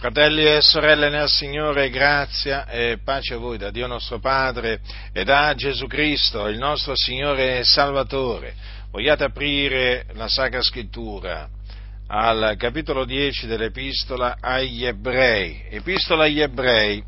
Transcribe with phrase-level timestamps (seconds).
[0.00, 4.80] Fratelli e sorelle nel Signore, grazia e pace a voi da Dio nostro Padre
[5.12, 8.54] e da Gesù Cristo, il nostro Signore e Salvatore.
[8.90, 11.46] Vogliate aprire la Sacra Scrittura
[12.06, 15.64] al capitolo 10 dell'Epistola agli Ebrei.
[15.68, 17.04] Epistola agli Ebrei.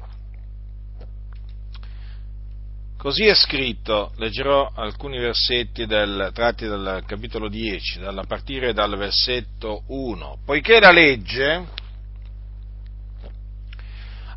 [2.98, 9.84] Così è scritto, leggerò alcuni versetti del, tratti dal capitolo 10, a partire dal versetto
[9.86, 10.40] 1.
[10.44, 11.80] Poiché la legge,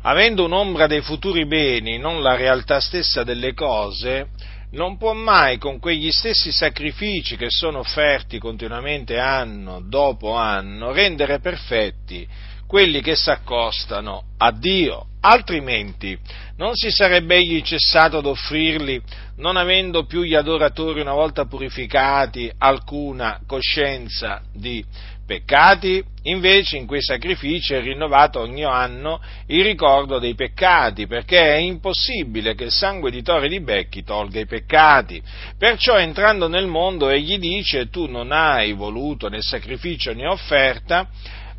[0.06, 4.28] avendo un'ombra dei futuri beni, non la realtà stessa delle cose,
[4.72, 11.40] non può mai con quegli stessi sacrifici che sono offerti continuamente anno dopo anno rendere
[11.40, 12.26] perfetti
[12.66, 16.18] quelli che si accostano a Dio, altrimenti
[16.56, 19.00] non si sarebbe egli cessato ad offrirli,
[19.36, 24.84] non avendo più gli adoratori una volta purificati alcuna coscienza di
[25.26, 31.56] peccati, invece in quei sacrifici è rinnovato ogni anno il ricordo dei peccati, perché è
[31.56, 35.20] impossibile che il sangue di Tore di Becchi tolga i peccati.
[35.58, 41.08] Perciò entrando nel mondo egli dice tu non hai voluto né sacrificio né offerta,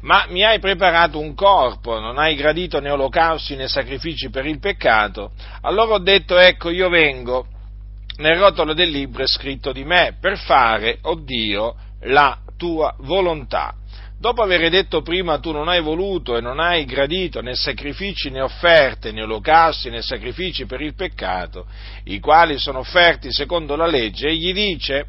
[0.01, 4.59] ma mi hai preparato un corpo, non hai gradito né olocausti né sacrifici per il
[4.59, 7.47] peccato, allora ho detto ecco io vengo,
[8.17, 13.73] nel rotolo del libro è scritto di me, per fare, oh Dio, la tua volontà.
[14.19, 18.41] Dopo aver detto prima tu non hai voluto e non hai gradito né sacrifici né
[18.41, 21.67] offerte né olocausti né sacrifici per il peccato,
[22.05, 25.05] i quali sono offerti secondo la legge, egli dice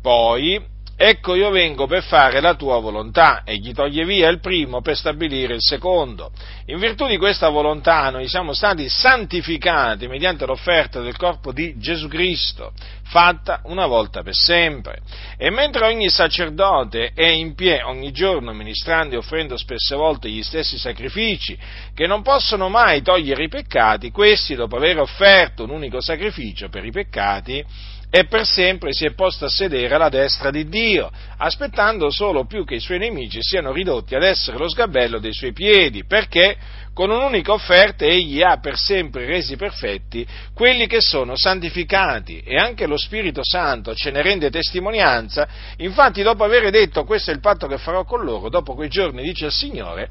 [0.00, 4.80] poi Ecco io vengo per fare la tua volontà e gli toglie via il primo
[4.80, 6.30] per stabilire il secondo.
[6.66, 12.06] In virtù di questa volontà noi siamo stati santificati mediante l'offerta del corpo di Gesù
[12.06, 15.00] Cristo, fatta una volta per sempre.
[15.36, 20.44] E mentre ogni sacerdote è in piedi ogni giorno ministrando e offrendo spesse volte gli
[20.44, 21.58] stessi sacrifici,
[21.92, 26.84] che non possono mai togliere i peccati, questi dopo aver offerto un unico sacrificio per
[26.84, 27.64] i peccati,
[28.16, 32.64] e per sempre si è posto a sedere alla destra di Dio, aspettando solo più
[32.64, 36.56] che i suoi nemici siano ridotti ad essere lo sgabello dei suoi piedi, perché
[36.92, 40.24] con un'unica offerta egli ha per sempre resi perfetti
[40.54, 45.48] quelli che sono santificati e anche lo Spirito Santo ce ne rende testimonianza,
[45.78, 49.24] infatti dopo aver detto questo è il patto che farò con loro, dopo quei giorni
[49.24, 50.08] dice il Signore,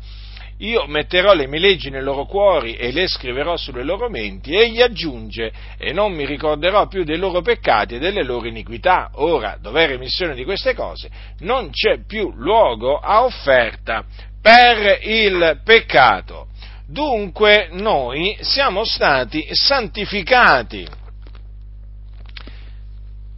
[0.58, 4.82] io metterò le mie leggi nei loro cuori e le scriverò sulle loro menti, egli
[4.82, 9.10] aggiunge, e non mi ricorderò più dei loro peccati e delle loro iniquità.
[9.16, 11.10] Ora, dov'è remissione di queste cose,
[11.40, 14.06] non c'è più luogo a offerta
[14.42, 16.48] per il peccato.
[16.88, 20.88] Dunque noi siamo stati santificati,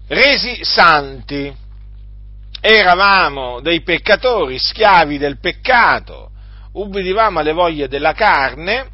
[0.08, 1.64] resi santi.
[2.68, 6.32] Eravamo dei peccatori, schiavi del peccato,
[6.76, 8.88] ubbidivamo alle voglie della carne,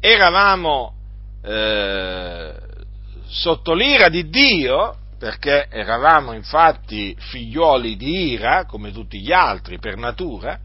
[0.00, 0.94] eravamo
[1.42, 2.54] eh,
[3.26, 9.96] sotto l'ira di Dio, perché eravamo infatti figlioli di ira, come tutti gli altri per
[9.96, 10.58] natura,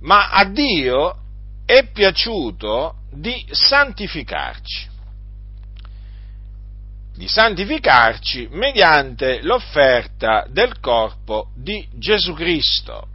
[0.00, 1.16] ma a Dio
[1.64, 4.88] è piaciuto di santificarci,
[7.14, 13.10] di santificarci mediante l'offerta del corpo di Gesù Cristo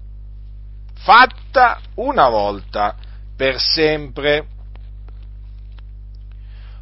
[0.98, 2.96] fatta una volta
[3.36, 4.48] per sempre.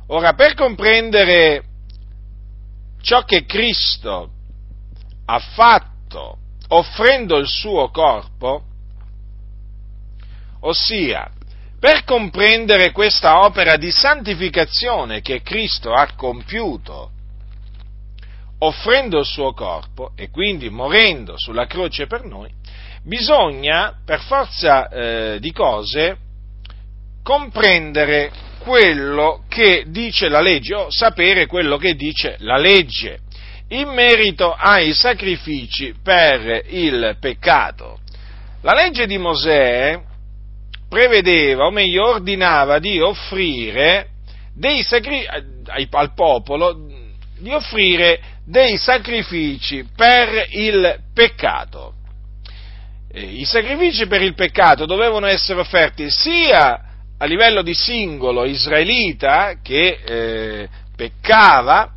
[0.07, 1.63] Ora, per comprendere
[3.01, 4.29] ciò che Cristo
[5.25, 6.37] ha fatto
[6.69, 8.63] offrendo il suo corpo,
[10.61, 11.31] ossia
[11.79, 17.11] per comprendere questa opera di santificazione che Cristo ha compiuto
[18.59, 22.51] offrendo il suo corpo e quindi morendo sulla croce per noi,
[23.05, 26.17] bisogna, per forza eh, di cose,
[27.23, 33.19] comprendere quello che dice la legge o sapere quello che dice la legge
[33.69, 37.99] in merito ai sacrifici per il peccato.
[38.61, 39.99] La legge di Mosè
[40.87, 44.09] prevedeva, o meglio ordinava di offrire
[44.83, 45.27] sacrifici
[45.89, 46.87] al popolo,
[47.39, 51.94] di offrire dei sacrifici per il peccato
[53.21, 56.81] i sacrifici per il peccato dovevano essere offerti sia
[57.17, 61.93] a livello di singolo israelita che eh, peccava,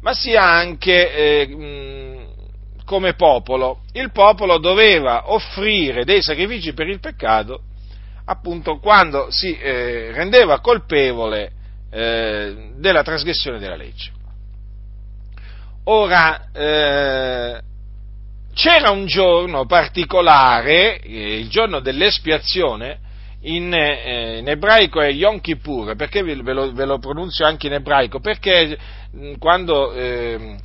[0.00, 2.26] ma sia anche eh,
[2.84, 3.80] come popolo.
[3.92, 7.62] Il popolo doveva offrire dei sacrifici per il peccato
[8.24, 11.50] appunto quando si eh, rendeva colpevole
[11.90, 14.10] eh, della trasgressione della legge.
[15.84, 17.60] Ora, eh,
[18.54, 22.98] c'era un giorno particolare, eh, il giorno dell'espiazione,
[23.42, 27.72] in, eh, in, ebraico è Yom Kippur, perché ve lo, ve lo, pronunzio anche in
[27.72, 28.20] ebraico?
[28.20, 28.78] Perché
[29.10, 30.56] mh, quando, eh,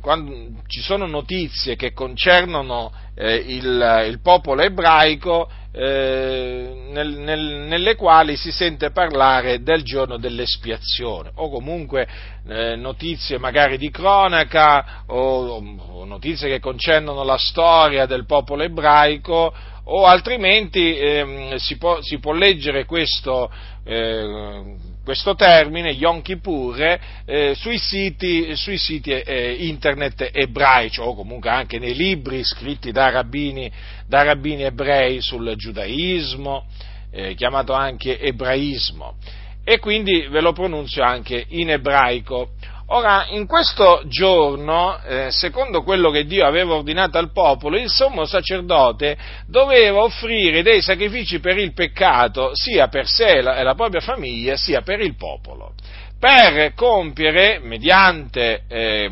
[0.00, 7.94] quando, ci sono notizie che concernono eh, il, il, popolo ebraico, eh, nel, nel, nelle
[7.94, 12.08] quali si sente parlare del giorno dell'espiazione, o comunque
[12.48, 19.52] eh, notizie magari di cronaca, o, o notizie che concernono la storia del popolo ebraico,
[19.84, 23.50] o altrimenti ehm, si, può, si, può, leggere questo,
[23.84, 24.76] eh,
[25.10, 26.80] questo termine, Yom Kippur,
[27.24, 33.10] eh, sui siti, sui siti eh, internet ebraici o comunque anche nei libri scritti da
[33.10, 33.68] rabbini,
[34.06, 36.64] da rabbini ebrei sul giudaismo,
[37.10, 39.16] eh, chiamato anche ebraismo.
[39.64, 42.50] E quindi ve lo pronunzio anche in ebraico.
[42.92, 48.24] Ora, in questo giorno, eh, secondo quello che Dio aveva ordinato al popolo, il sommo
[48.24, 49.16] sacerdote
[49.46, 54.56] doveva offrire dei sacrifici per il peccato, sia per sé e la, la propria famiglia,
[54.56, 55.74] sia per il popolo,
[56.18, 59.08] per compiere, mediante, eh,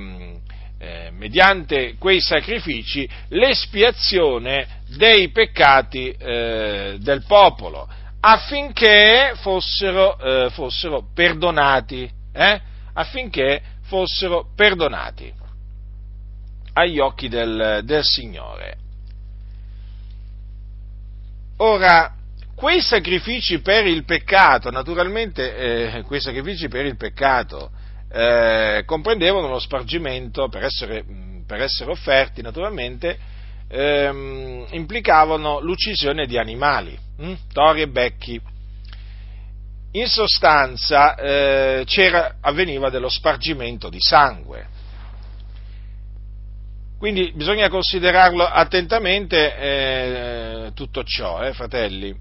[0.81, 7.89] eh, mediante quei sacrifici, l'espiazione dei peccati eh, del popolo,
[8.19, 12.11] affinché fossero, eh, fossero perdonati.
[12.99, 15.33] Affinché fossero perdonati
[16.73, 18.77] agli occhi del, del Signore.
[21.59, 22.13] Ora,
[22.57, 27.71] quei sacrifici per il peccato, naturalmente eh, quei sacrifici per il peccato
[28.11, 31.05] eh, comprendevano lo spargimento per essere,
[31.47, 33.17] per essere offerti, naturalmente,
[33.69, 37.35] ehm, implicavano l'uccisione di animali, hm?
[37.53, 38.41] tori e becchi
[39.93, 41.85] in sostanza eh,
[42.41, 44.77] avveniva dello spargimento di sangue.
[46.99, 52.15] Quindi bisogna considerarlo attentamente eh, tutto ciò, eh, fratelli,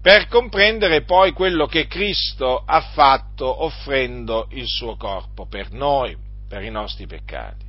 [0.00, 6.16] per comprendere poi quello che Cristo ha fatto offrendo il suo corpo per noi,
[6.48, 7.64] per i nostri peccati.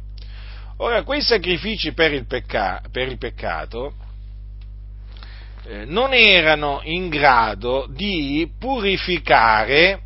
[0.77, 3.93] Ora, quei sacrifici per il, pecca- per il peccato
[5.67, 10.01] eh, non erano in grado di purificare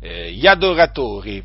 [0.00, 1.42] eh, gli adoratori,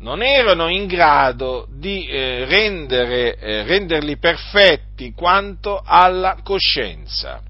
[0.00, 7.40] non erano in grado di eh, rendere, eh, renderli perfetti quanto alla coscienza.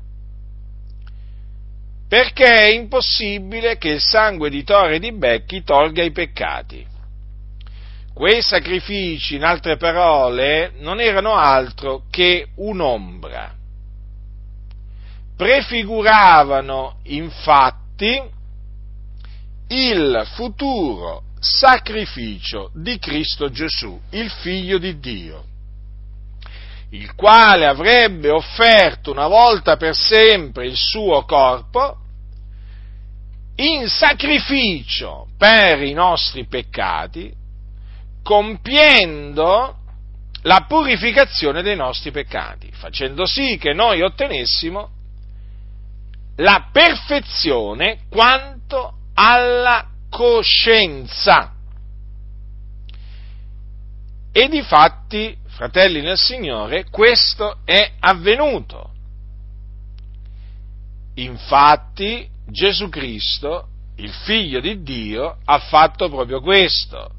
[2.06, 6.86] Perché è impossibile che il sangue di Tore e di Becchi tolga i peccati.
[8.12, 13.60] Quei sacrifici, in altre parole, non erano altro che un'ombra
[15.42, 18.22] prefiguravano infatti
[19.66, 25.44] il futuro sacrificio di Cristo Gesù, il figlio di Dio,
[26.90, 31.96] il quale avrebbe offerto una volta per sempre il suo corpo
[33.56, 37.34] in sacrificio per i nostri peccati,
[38.22, 39.76] compiendo
[40.42, 45.00] la purificazione dei nostri peccati, facendo sì che noi ottenessimo
[46.36, 51.52] la perfezione quanto alla coscienza.
[54.32, 58.90] E di fatti, fratelli nel Signore, questo è avvenuto.
[61.14, 67.10] Infatti Gesù Cristo, il figlio di Dio, ha fatto proprio questo,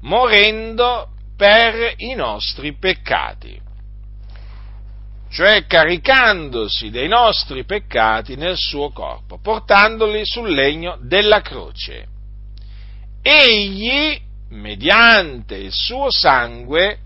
[0.00, 3.62] morendo per i nostri peccati
[5.36, 12.06] cioè caricandosi dei nostri peccati nel suo corpo, portandoli sul legno della croce.
[13.20, 16.98] Egli, mediante il suo sangue,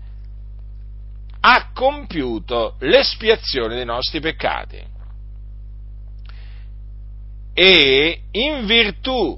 [1.41, 4.81] ha compiuto l'espiazione dei nostri peccati.
[7.53, 9.37] E in virtù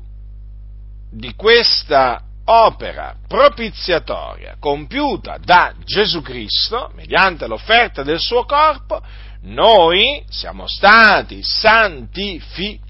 [1.10, 9.02] di questa opera propiziatoria compiuta da Gesù Cristo mediante l'offerta del suo corpo,
[9.44, 12.82] noi siamo stati santificati,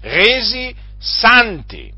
[0.00, 1.92] resi santi.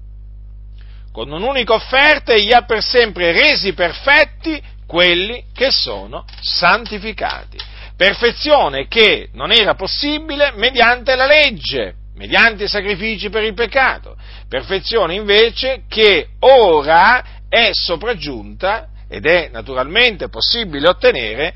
[1.13, 7.57] Con un'unica offerta egli ha per sempre resi perfetti quelli che sono santificati.
[7.97, 14.17] Perfezione che non era possibile mediante la legge, mediante i sacrifici per il peccato.
[14.49, 21.55] Perfezione invece che ora è sopraggiunta ed è naturalmente possibile ottenere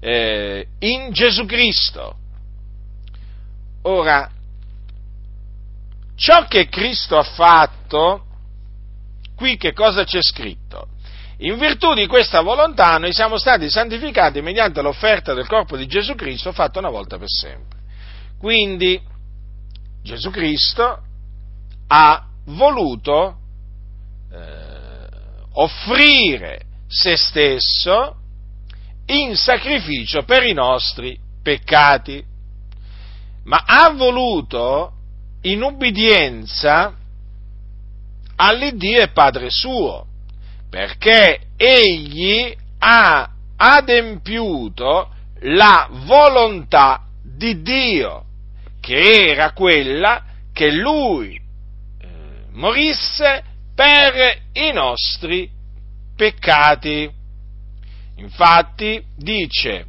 [0.00, 2.16] eh, in Gesù Cristo.
[3.82, 4.30] Ora,
[6.16, 8.24] ciò che Cristo ha fatto,
[9.36, 10.88] qui che cosa c'è scritto?
[11.40, 16.16] In virtù di questa volontà noi siamo stati santificati mediante l'offerta del corpo di Gesù
[16.16, 17.78] Cristo fatta una volta per sempre.
[18.38, 19.00] Quindi
[20.02, 21.02] Gesù Cristo
[21.88, 23.36] ha voluto
[24.32, 25.08] eh,
[25.52, 28.16] offrire se stesso
[29.06, 32.22] in sacrificio per i nostri peccati,
[33.44, 34.92] ma ha voluto
[35.42, 36.94] in ubbidienza
[38.36, 40.06] all'Iddio e Padre suo,
[40.68, 48.24] perché egli ha adempiuto la volontà di Dio,
[48.88, 52.06] che era quella che lui eh,
[52.52, 55.46] morisse per i nostri
[56.16, 57.06] peccati.
[58.16, 59.84] Infatti dice,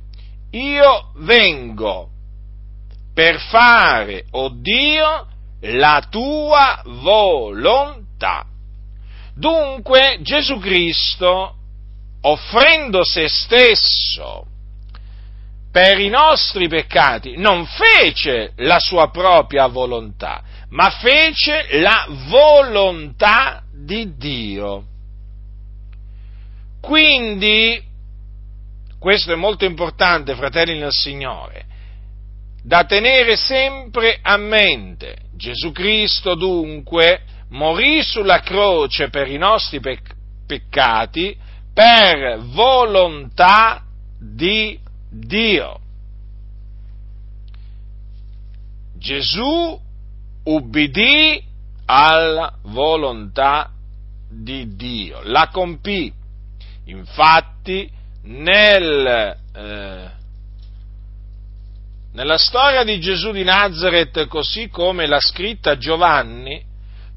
[0.51, 2.09] io vengo
[3.13, 5.27] per fare, o oh Dio,
[5.61, 8.45] la tua volontà.
[9.33, 11.55] Dunque Gesù Cristo,
[12.19, 14.48] offrendo se stesso
[15.71, 24.15] per i nostri peccati, non fece la sua propria volontà, ma fece la volontà di
[24.17, 24.85] Dio.
[26.81, 27.81] Quindi,
[28.97, 31.65] questo è molto importante, fratelli nel Signore,
[32.63, 35.17] da tenere sempre a mente.
[35.35, 41.35] Gesù Cristo dunque morì sulla croce per i nostri pec- peccati
[41.73, 43.83] per volontà
[44.19, 44.77] di
[45.09, 45.79] Dio.
[48.97, 49.79] Gesù
[50.43, 51.41] ubbidì
[51.85, 53.71] alla volontà
[54.29, 56.13] di Dio, la compì.
[56.85, 57.89] Infatti,
[58.23, 60.11] nel, eh,
[62.13, 66.63] nella storia di Gesù di Nazareth, così come l'ha scritta Giovanni,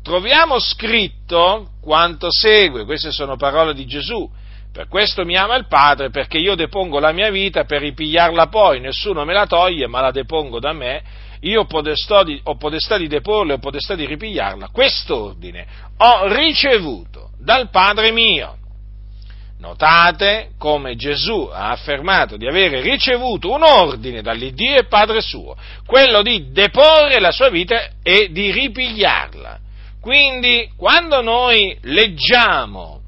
[0.02, 4.30] troviamo scritto quanto segue, queste sono parole di Gesù,
[4.72, 8.80] per questo mi ama il Padre, perché io depongo la mia vita per ripigliarla poi,
[8.80, 11.02] nessuno me la toglie, ma la depongo da me,
[11.40, 11.66] io
[12.24, 14.70] di, ho potestà di deporla e ho potestà di ripigliarla.
[14.72, 15.66] Quest'ordine
[15.98, 18.56] ho ricevuto dal Padre mio.
[19.58, 25.54] Notate come Gesù ha affermato di avere ricevuto un ordine dall'Iddio e Padre suo,
[25.86, 29.58] quello di deporre la sua vita e di ripigliarla.
[30.00, 33.01] Quindi, quando noi leggiamo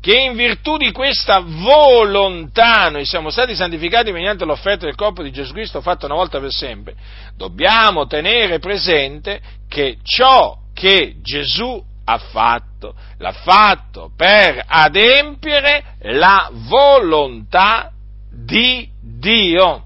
[0.00, 5.32] che in virtù di questa volontà noi siamo stati santificati mediante l'offerta del corpo di
[5.32, 6.94] Gesù Cristo fatta una volta per sempre,
[7.36, 17.92] dobbiamo tenere presente che ciò che Gesù ha fatto, l'ha fatto per adempiere la volontà
[18.30, 19.84] di Dio.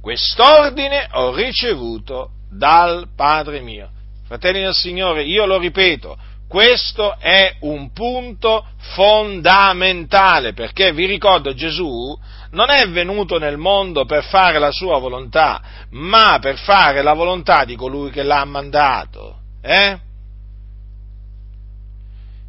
[0.00, 3.90] Quest'ordine ho ricevuto dal Padre mio.
[4.24, 6.16] Fratelli del Signore, io lo ripeto,
[6.50, 12.18] questo è un punto fondamentale perché vi ricordo Gesù
[12.50, 17.64] non è venuto nel mondo per fare la sua volontà, ma per fare la volontà
[17.64, 19.36] di colui che l'ha mandato.
[19.62, 19.96] Eh?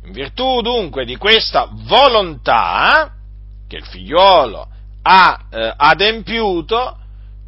[0.05, 3.11] In virtù dunque di questa volontà
[3.67, 4.67] che il figliuolo
[5.03, 6.97] ha eh, adempiuto,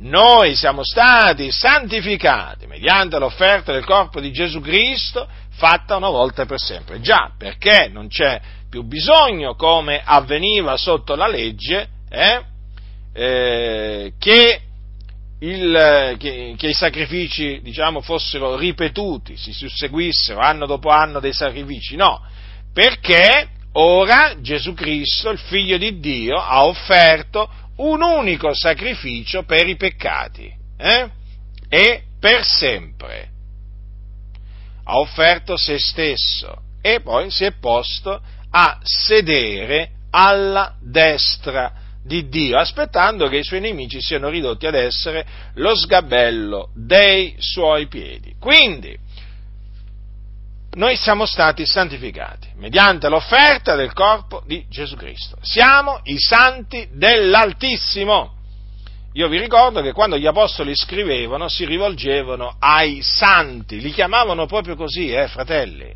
[0.02, 6.60] noi siamo stati santificati mediante l'offerta del corpo di Gesù Cristo fatta una volta per
[6.60, 7.00] sempre.
[7.00, 12.44] Già, perché non c'è più bisogno, come avveniva sotto la legge, eh,
[13.14, 14.62] eh, che,
[15.40, 21.96] il, che, che, i sacrifici diciamo, fossero ripetuti, si susseguissero anno dopo anno dei sacrifici.
[21.96, 22.22] No,
[22.74, 29.76] perché ora Gesù Cristo, il Figlio di Dio, ha offerto un unico sacrificio per i
[29.76, 31.10] peccati eh?
[31.68, 33.33] e per sempre
[34.84, 38.22] ha offerto se stesso e poi si è posto
[38.52, 41.74] a sedere alla destra
[42.04, 45.26] di Dio, aspettando che i suoi nemici siano ridotti ad essere
[45.56, 48.36] lo sgabello dei suoi piedi.
[48.40, 48.96] Quindi,
[50.74, 55.38] noi siamo stati santificati mediante l'offerta del corpo di Gesù Cristo.
[55.42, 58.42] Siamo i santi dell'Altissimo.
[59.14, 64.76] Io vi ricordo che quando gli apostoli scrivevano si rivolgevano ai santi, li chiamavano proprio
[64.76, 65.94] così, eh, fratelli.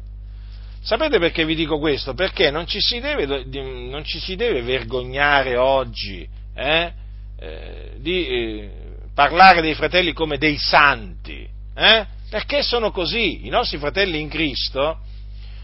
[0.81, 2.13] Sapete perché vi dico questo?
[2.13, 6.93] Perché non ci si deve, non ci si deve vergognare oggi eh,
[7.39, 8.71] eh, di eh,
[9.13, 12.05] parlare dei fratelli come dei santi, eh?
[12.29, 13.45] perché sono così.
[13.47, 14.99] I nostri fratelli in Cristo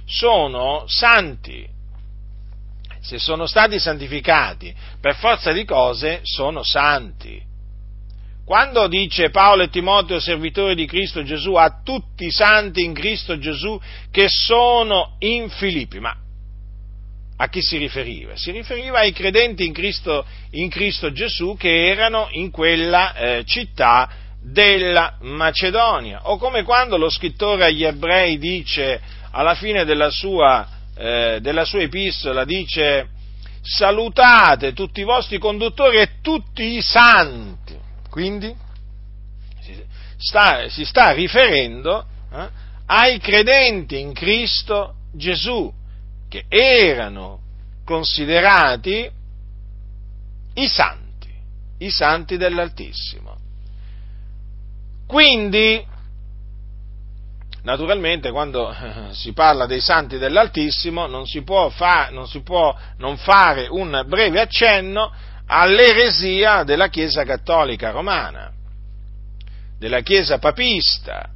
[0.06, 1.66] sono santi,
[3.04, 7.52] se sono stati santificati per forza di cose, sono santi.
[8.46, 13.38] Quando dice Paolo e Timoteo, servitori di Cristo Gesù, a tutti i santi in Cristo
[13.38, 13.80] Gesù
[14.10, 16.16] che sono in Filippi, ma
[17.36, 18.36] a chi si riferiva?
[18.36, 24.10] Si riferiva ai credenti in Cristo, in Cristo Gesù che erano in quella eh, città
[24.42, 26.30] della Macedonia.
[26.30, 31.82] O come quando lo scrittore agli ebrei dice alla fine della sua, eh, della sua
[31.82, 33.10] epistola, dice
[33.62, 37.78] salutate tutti i vostri conduttori e tutti i santi.
[38.10, 38.54] Quindi
[39.62, 39.84] si
[40.18, 42.50] sta, si sta riferendo eh,
[42.88, 45.72] ai credenti in Cristo Gesù,
[46.30, 47.40] che erano
[47.86, 49.10] considerati
[50.56, 51.34] i santi,
[51.80, 53.38] i santi dell'Altissimo.
[55.08, 55.86] Quindi,
[57.64, 58.74] naturalmente, quando
[59.12, 64.04] si parla dei santi dell'Altissimo non si può, fa, non, si può non fare un
[64.08, 65.12] breve accenno
[65.46, 68.52] all'eresia della Chiesa cattolica romana,
[69.78, 71.30] della Chiesa papista,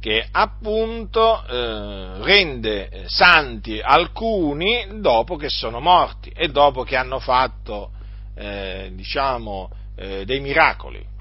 [0.00, 7.90] che appunto eh, rende santi alcuni dopo che sono morti e dopo che hanno fatto,
[8.34, 11.11] eh, diciamo, eh, dei miracoli.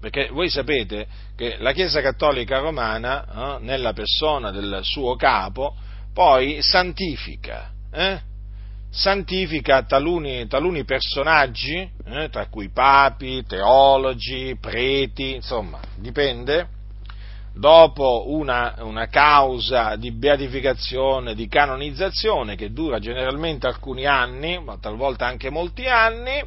[0.00, 5.74] Perché voi sapete che la Chiesa Cattolica Romana, eh, nella persona del suo capo,
[6.12, 8.20] poi santifica, eh?
[8.90, 16.68] santifica taluni, taluni personaggi, eh, tra cui papi, teologi, preti, insomma, dipende,
[17.54, 25.26] dopo una, una, causa di beatificazione, di canonizzazione che dura generalmente alcuni anni, ma talvolta
[25.26, 26.40] anche molti anni,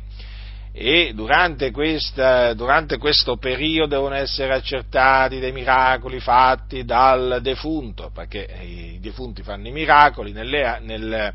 [0.73, 8.47] e durante, questa, durante questo periodo devono essere accertati dei miracoli fatti dal defunto, perché
[8.61, 11.33] i defunti fanno i miracoli nelle, nel,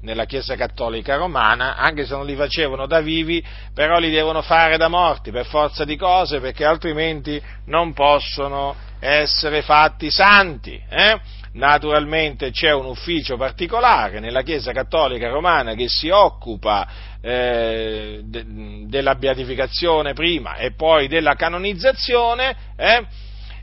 [0.00, 4.78] nella Chiesa Cattolica Romana, anche se non li facevano da vivi, però li devono fare
[4.78, 10.80] da morti per forza di cose, perché altrimenti non possono essere fatti santi.
[10.88, 11.20] Eh?
[11.58, 16.88] Naturalmente c'è un ufficio particolare nella Chiesa Cattolica Romana che si occupa
[17.20, 18.44] eh, de,
[18.86, 23.06] della beatificazione prima e poi della canonizzazione, eh?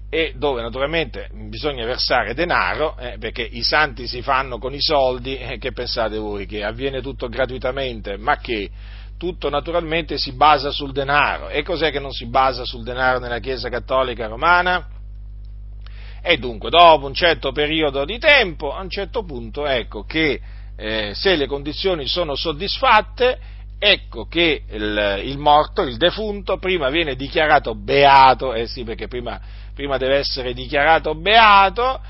[0.10, 5.38] e dove naturalmente bisogna versare denaro, eh, perché i santi si fanno con i soldi,
[5.38, 8.70] eh, che pensate voi, che avviene tutto gratuitamente, ma che
[9.18, 11.48] tutto naturalmente si basa sul denaro.
[11.48, 14.95] E cos'è che non si basa sul denaro nella Chiesa Cattolica Romana?
[16.28, 20.42] E dunque, dopo un certo periodo di tempo, a un certo punto, ecco che
[20.76, 23.38] eh, se le condizioni sono soddisfatte,
[23.78, 29.40] ecco che il, il, morto, il defunto, prima viene dichiarato beato, eh sì, perché prima,
[29.76, 32.02] prima deve essere dichiarato beato,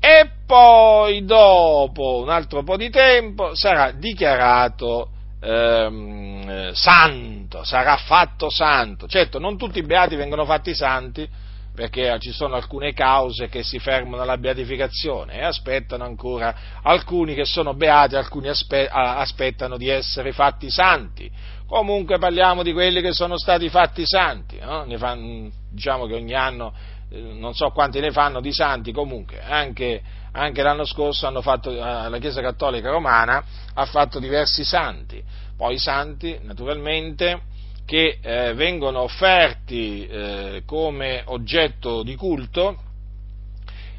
[0.00, 9.06] e poi dopo un altro po' di tempo sarà dichiarato ehm, santo, sarà fatto santo.
[9.06, 11.28] Certo, non tutti i beati vengono fatti santi,
[11.74, 17.44] perché ci sono alcune cause che si fermano alla beatificazione e aspettano ancora alcuni che
[17.44, 21.30] sono beati, alcuni aspe- aspettano di essere fatti santi.
[21.66, 24.84] Comunque parliamo di quelli che sono stati fatti santi, no?
[24.98, 26.74] fanno, diciamo che ogni anno
[27.10, 30.02] eh, non so quanti ne fanno di santi, comunque anche,
[30.32, 35.22] anche l'anno scorso fatto, eh, la Chiesa Cattolica Romana ha fatto diversi santi,
[35.56, 37.42] poi i santi naturalmente
[37.90, 42.78] che eh, vengono offerti eh, come oggetto di culto,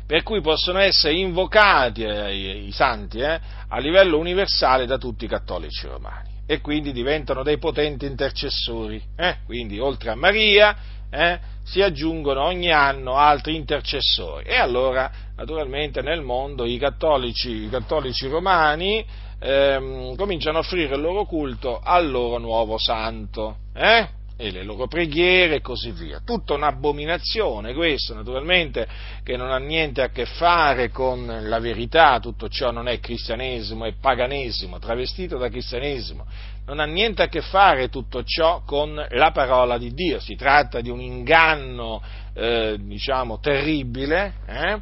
[0.08, 5.28] per cui possono essere invocati eh, i santi eh, a livello universale da tutti i
[5.28, 9.04] cattolici romani e quindi diventano dei potenti intercessori.
[9.18, 9.40] Eh.
[9.46, 10.74] quindi oltre a Maria
[11.10, 17.70] eh, si aggiungono ogni anno altri intercessori e allora naturalmente nel mondo i cattolici, i
[17.70, 19.06] cattolici romani
[19.42, 24.20] ehm, cominciano a offrire il loro culto al loro nuovo santo, eh?
[24.42, 26.20] e le loro preghiere e così via.
[26.26, 28.88] Tutta un'abominazione questo, naturalmente,
[29.24, 33.86] che non ha niente a che fare con la verità, tutto ciò non è cristianesimo,
[33.86, 36.26] è paganesimo, travestito da cristianesimo,
[36.66, 40.82] non ha niente a che fare tutto ciò con la parola di Dio, si tratta
[40.82, 42.02] di un inganno,
[42.34, 44.80] eh, diciamo, terribile, eh?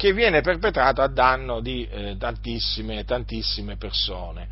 [0.00, 4.48] Che viene perpetrato a danno di eh, tantissime, tantissime persone.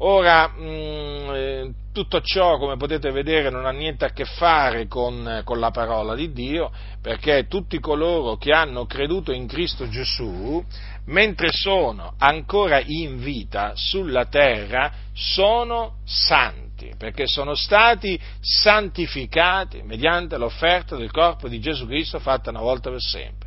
[0.00, 4.88] Ora, mh, mm, eh, tutto ciò, come potete vedere, non ha niente a che fare
[4.88, 10.62] con, con, la parola di Dio, perché tutti coloro che hanno creduto in Cristo Gesù,
[11.06, 20.94] mentre sono ancora in vita sulla terra, sono santi, perché sono stati santificati mediante l'offerta
[20.94, 23.39] del corpo di Gesù Cristo fatta una volta per sempre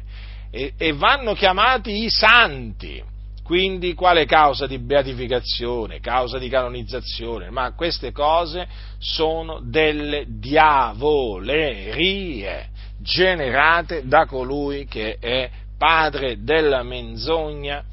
[0.56, 3.04] e, e vanno chiamati i santi.
[3.44, 7.50] Quindi quale causa di beatificazione, causa di canonizzazione?
[7.50, 8.68] Ma queste cose
[9.00, 11.90] sono delle diavolerie
[13.02, 17.84] generate da colui che è padre della menzogna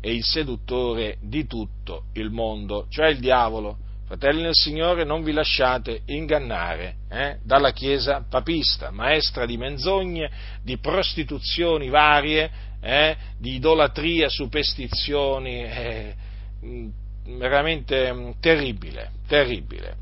[0.00, 3.76] e il seduttore di tutto il mondo, cioè il diavolo.
[4.06, 10.30] Fratelli del Signore, non vi lasciate ingannare eh, dalla Chiesa papista, maestra di menzogne,
[10.62, 12.48] di prostituzioni varie,
[12.80, 16.14] eh, di idolatria, superstizioni, eh,
[17.36, 19.96] veramente mm, terribile, terribile.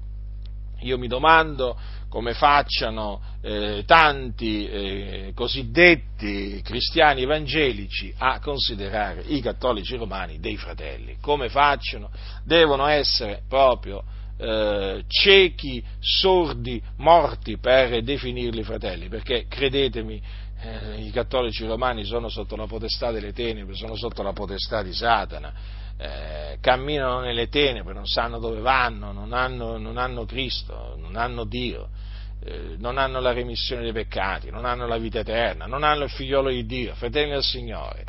[0.80, 1.74] Io mi domando
[2.14, 11.16] come facciano eh, tanti eh, cosiddetti cristiani evangelici a considerare i cattolici romani dei fratelli.
[11.20, 12.12] Come facciano?
[12.44, 14.04] Devono essere proprio
[14.38, 20.22] eh, ciechi, sordi, morti per definirli fratelli, perché credetemi,
[20.60, 24.92] eh, i cattolici romani sono sotto la potestà delle tenebre, sono sotto la potestà di
[24.94, 25.52] Satana
[25.96, 31.44] eh, camminano nelle tenebre, non sanno dove vanno, non hanno, non hanno Cristo, non hanno
[31.44, 31.88] Dio,
[32.44, 36.10] eh, non hanno la remissione dei peccati, non hanno la vita eterna, non hanno il
[36.10, 38.04] figliolo di Dio, fratelli del Signore.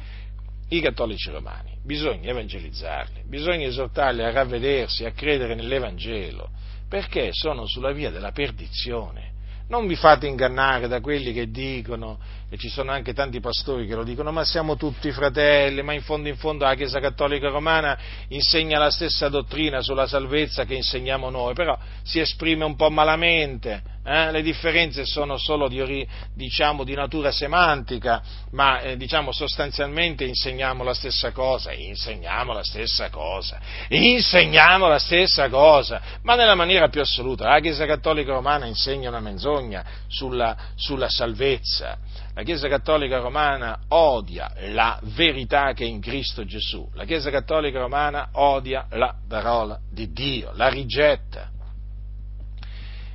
[0.69, 6.49] I cattolici romani bisogna evangelizzarli, bisogna esortarli a ravvedersi, a credere nell'Evangelo,
[6.89, 9.33] perché sono sulla via della perdizione.
[9.67, 13.95] Non vi fate ingannare da quelli che dicono e ci sono anche tanti pastori che
[13.95, 17.97] lo dicono, ma siamo tutti fratelli, ma in fondo in fondo la Chiesa Cattolica Romana
[18.29, 23.81] insegna la stessa dottrina sulla salvezza che insegniamo noi, però si esprime un po' malamente,
[24.05, 24.29] eh?
[24.31, 30.93] le differenze sono solo di, diciamo, di natura semantica, ma eh, diciamo, sostanzialmente insegniamo la
[30.93, 37.49] stessa cosa, insegniamo la stessa cosa, insegniamo la stessa cosa, ma nella maniera più assoluta,
[37.49, 41.97] la Chiesa Cattolica Romana insegna una menzogna sulla, sulla salvezza
[42.35, 46.85] la Chiesa Cattolica Romana odia la verità che è in Cristo Gesù.
[46.93, 51.49] La Chiesa Cattolica Romana odia la parola di Dio, la rigetta.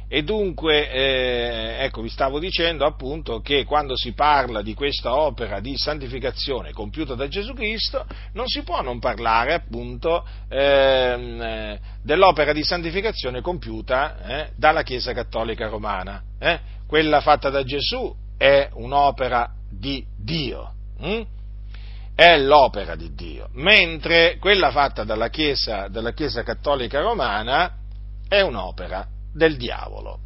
[0.09, 5.61] E dunque, eh, ecco, vi stavo dicendo appunto che quando si parla di questa opera
[5.61, 12.64] di santificazione compiuta da Gesù Cristo, non si può non parlare appunto eh, dell'opera di
[12.64, 16.22] santificazione compiuta eh, dalla Chiesa Cattolica Romana.
[16.38, 16.59] Eh.
[16.87, 21.20] Quella fatta da Gesù è un'opera di Dio, hm?
[22.14, 27.70] è l'opera di Dio, mentre quella fatta dalla Chiesa, dalla Chiesa Cattolica Romana
[28.26, 30.20] è un'opera del diavolo.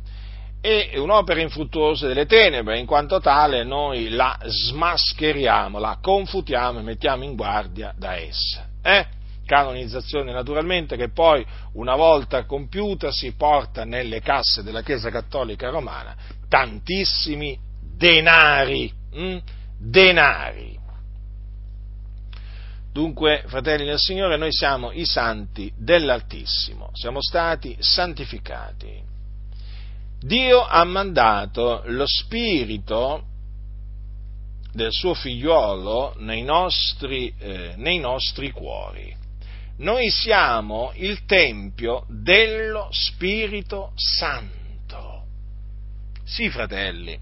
[0.60, 7.24] È un'opera infruttuosa delle tenebre, in quanto tale noi la smascheriamo, la confutiamo e mettiamo
[7.24, 8.68] in guardia da essa.
[8.80, 9.06] Eh?
[9.44, 16.14] Canonizzazione naturalmente che poi, una volta compiuta, si porta nelle casse della Chiesa Cattolica Romana
[16.48, 17.63] tantissimi
[17.96, 19.38] denari, hm?
[19.78, 20.78] denari.
[22.92, 29.02] Dunque, fratelli del Signore, noi siamo i santi dell'Altissimo, siamo stati santificati.
[30.20, 33.24] Dio ha mandato lo Spirito
[34.72, 39.14] del suo figliuolo nei nostri, eh, nei nostri cuori.
[39.78, 45.24] Noi siamo il Tempio dello Spirito Santo.
[46.24, 47.18] Sì, fratelli,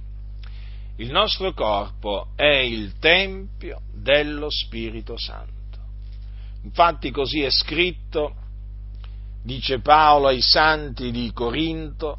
[0.96, 5.50] il nostro corpo è il Tempio dello Spirito Santo.
[6.64, 8.34] Infatti così è scritto,
[9.42, 12.18] dice Paolo ai santi di Corinto,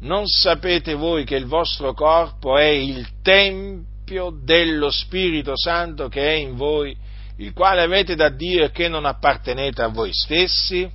[0.00, 6.34] non sapete voi che il vostro corpo è il Tempio dello Spirito Santo che è
[6.34, 6.96] in voi,
[7.38, 10.88] il quale avete da Dio e che non appartenete a voi stessi?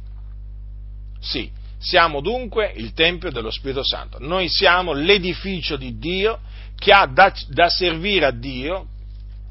[1.20, 4.20] Sì, siamo dunque il Tempio dello Spirito Santo.
[4.20, 6.40] Noi siamo l'edificio di Dio
[6.80, 8.88] che ha da, da servire a Dio,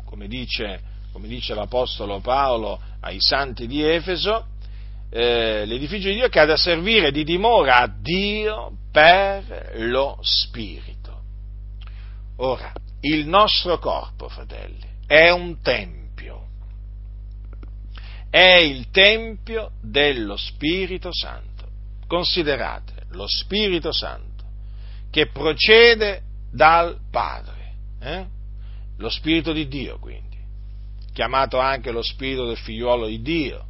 [0.05, 0.81] come dice,
[1.13, 4.47] come dice, l'Apostolo Paolo ai santi di Efeso,
[5.11, 11.21] eh, l'edificio di Dio che ha da servire di dimora a Dio per lo Spirito.
[12.37, 16.47] Ora, il nostro corpo, fratelli, è un tempio,
[18.31, 21.47] è il tempio dello Spirito Santo.
[22.07, 24.29] Considerate lo Spirito Santo
[25.11, 28.27] che procede dal Padre, eh?
[28.97, 30.37] lo Spirito di Dio quindi,
[31.13, 33.67] chiamato anche lo Spirito del figliuolo di Dio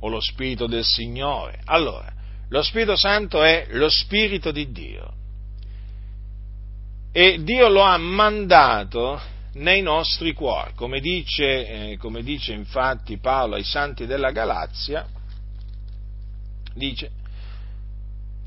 [0.00, 1.60] o lo Spirito del Signore.
[1.64, 2.12] Allora,
[2.48, 5.12] lo Spirito Santo è lo Spirito di Dio
[7.12, 9.20] e Dio lo ha mandato
[9.54, 15.06] nei nostri cuori, come dice, eh, come dice infatti Paolo ai santi della Galazia,
[16.74, 17.10] dice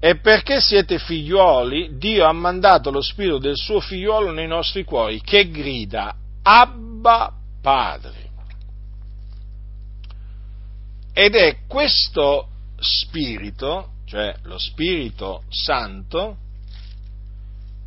[0.03, 5.21] e perché siete figliuoli, Dio ha mandato lo spirito del suo figliuolo nei nostri cuori,
[5.21, 8.29] che grida Abba Padre.
[11.13, 12.47] Ed è questo
[12.79, 16.37] spirito, cioè lo Spirito Santo,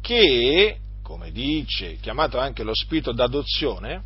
[0.01, 4.03] che, come dice, chiamato anche lo spirito d'adozione,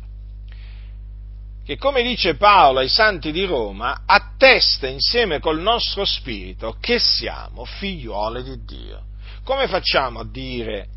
[1.69, 7.63] che, come dice Paolo ai santi di Roma, attesta insieme col nostro spirito che siamo
[7.63, 9.03] figliuole di Dio.
[9.43, 10.87] Come facciamo a dire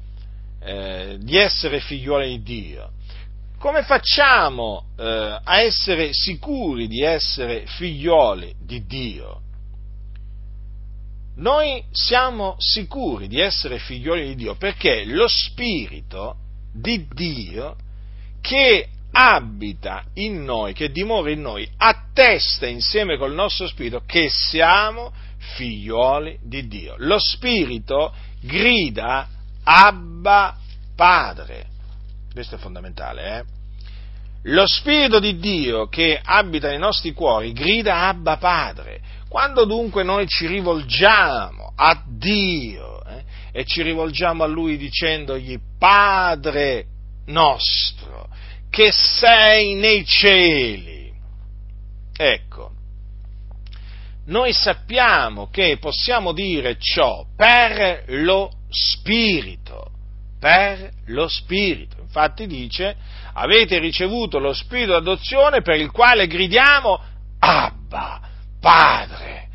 [0.62, 2.92] eh, di essere figliuoli di Dio?
[3.58, 9.40] Come facciamo eh, a essere sicuri di essere figlioli di Dio?
[11.36, 16.36] Noi siamo sicuri di essere figlioli di Dio perché lo Spirito
[16.72, 17.76] di Dio
[18.40, 25.12] che abita in noi, che dimora in noi, attesta insieme col nostro Spirito che siamo
[25.56, 26.94] figlioli di Dio.
[26.98, 29.28] Lo Spirito grida
[29.64, 30.56] Abba
[30.96, 31.66] Padre.
[32.32, 33.44] Questo è fondamentale, eh?
[34.46, 39.00] Lo Spirito di Dio che abita nei nostri cuori grida Abba Padre.
[39.28, 46.86] Quando dunque noi ci rivolgiamo a Dio eh, e ci rivolgiamo a Lui dicendogli Padre
[47.26, 48.28] nostro,
[48.72, 51.12] che sei nei cieli,
[52.16, 52.70] ecco,
[54.28, 59.90] noi sappiamo che possiamo dire ciò per lo Spirito,
[60.40, 62.00] per lo Spirito.
[62.00, 62.96] Infatti dice,
[63.34, 66.98] avete ricevuto lo Spirito d'adozione per il quale gridiamo
[67.40, 68.22] Abba,
[68.58, 69.48] Padre.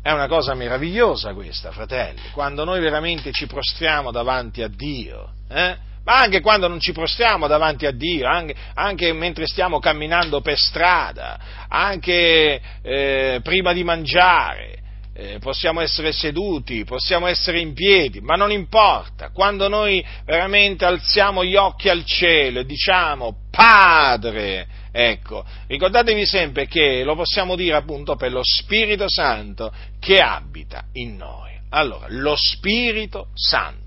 [0.00, 5.87] È una cosa meravigliosa questa, fratelli, quando noi veramente ci prostriamo davanti a Dio, eh?
[6.08, 10.56] Ma anche quando non ci prostriamo davanti a Dio, anche, anche mentre stiamo camminando per
[10.56, 14.78] strada, anche eh, prima di mangiare,
[15.12, 21.44] eh, possiamo essere seduti, possiamo essere in piedi, ma non importa, quando noi veramente alziamo
[21.44, 28.16] gli occhi al cielo e diciamo Padre, ecco, ricordatevi sempre che lo possiamo dire appunto
[28.16, 31.52] per lo Spirito Santo che abita in noi.
[31.68, 33.86] Allora, lo Spirito Santo.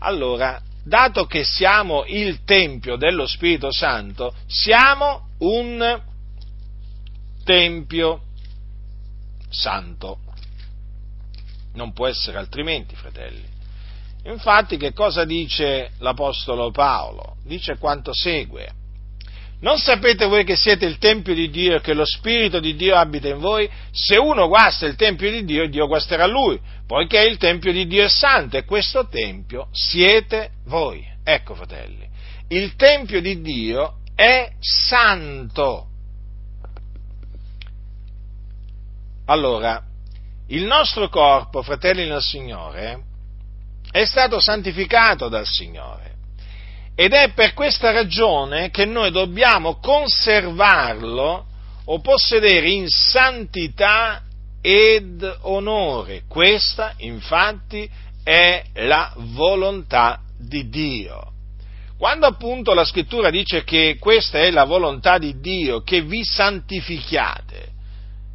[0.00, 6.02] Allora, dato che siamo il Tempio dello Spirito Santo, siamo un
[7.44, 8.22] Tempio
[9.48, 10.18] santo.
[11.74, 13.44] Non può essere altrimenti, fratelli.
[14.24, 17.36] Infatti, che cosa dice l'Apostolo Paolo?
[17.44, 18.72] Dice quanto segue.
[19.60, 22.94] Non sapete voi che siete il Tempio di Dio e che lo Spirito di Dio
[22.94, 23.68] abita in voi?
[23.90, 28.06] Se uno guasta il Tempio di Dio, Dio guasterà lui, poiché il Tempio di Dio
[28.06, 31.06] è santo e questo Tempio siete voi.
[31.22, 32.08] Ecco, fratelli,
[32.48, 35.86] il Tempio di Dio è santo.
[39.26, 39.84] Allora,
[40.46, 43.02] il nostro corpo, fratelli nel Signore,
[43.90, 46.14] è stato santificato dal Signore
[46.94, 51.46] ed è per questa ragione che noi dobbiamo conservarlo
[51.84, 54.22] o possedere in santità
[54.60, 56.22] ed onore.
[56.28, 57.88] Questa, infatti,
[58.22, 61.32] è la volontà di Dio.
[61.98, 67.76] Quando appunto la scrittura dice che questa è la volontà di Dio, che vi santifichiate,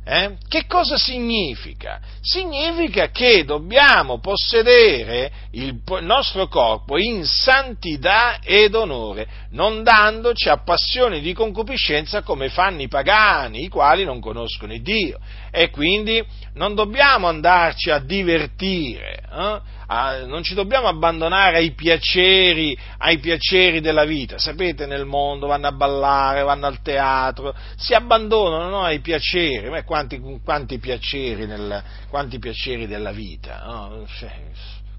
[0.06, 0.36] eh?
[0.50, 2.02] Che cosa significa?
[2.20, 11.22] Significa che dobbiamo possedere il nostro corpo in santità ed onore, non dandoci a passioni
[11.22, 15.20] di concupiscenza come fanno i pagani, i quali non conoscono Dio.
[15.56, 16.20] E quindi
[16.56, 19.62] non dobbiamo andarci a divertire, eh?
[19.86, 24.40] a, non ci dobbiamo abbandonare ai piaceri, ai piaceri della vita.
[24.40, 29.70] Sapete, nel mondo vanno a ballare, vanno al teatro, si abbandonano no, ai piaceri.
[29.70, 33.62] Ma quanti, quanti, piaceri nel, quanti piaceri della vita?
[33.64, 34.08] No?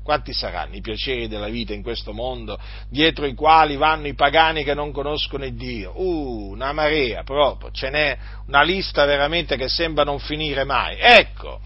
[0.05, 2.59] Quanti saranno i piaceri della vita in questo mondo
[2.91, 5.93] dietro i quali vanno i pagani che non conoscono il Dio?
[5.95, 10.99] Uh, una marea proprio, ce n'è una lista veramente che sembra non finire mai.
[11.01, 11.59] Ecco,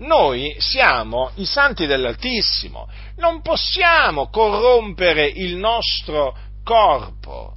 [0.00, 7.54] noi siamo i santi dell'Altissimo, non possiamo corrompere il nostro corpo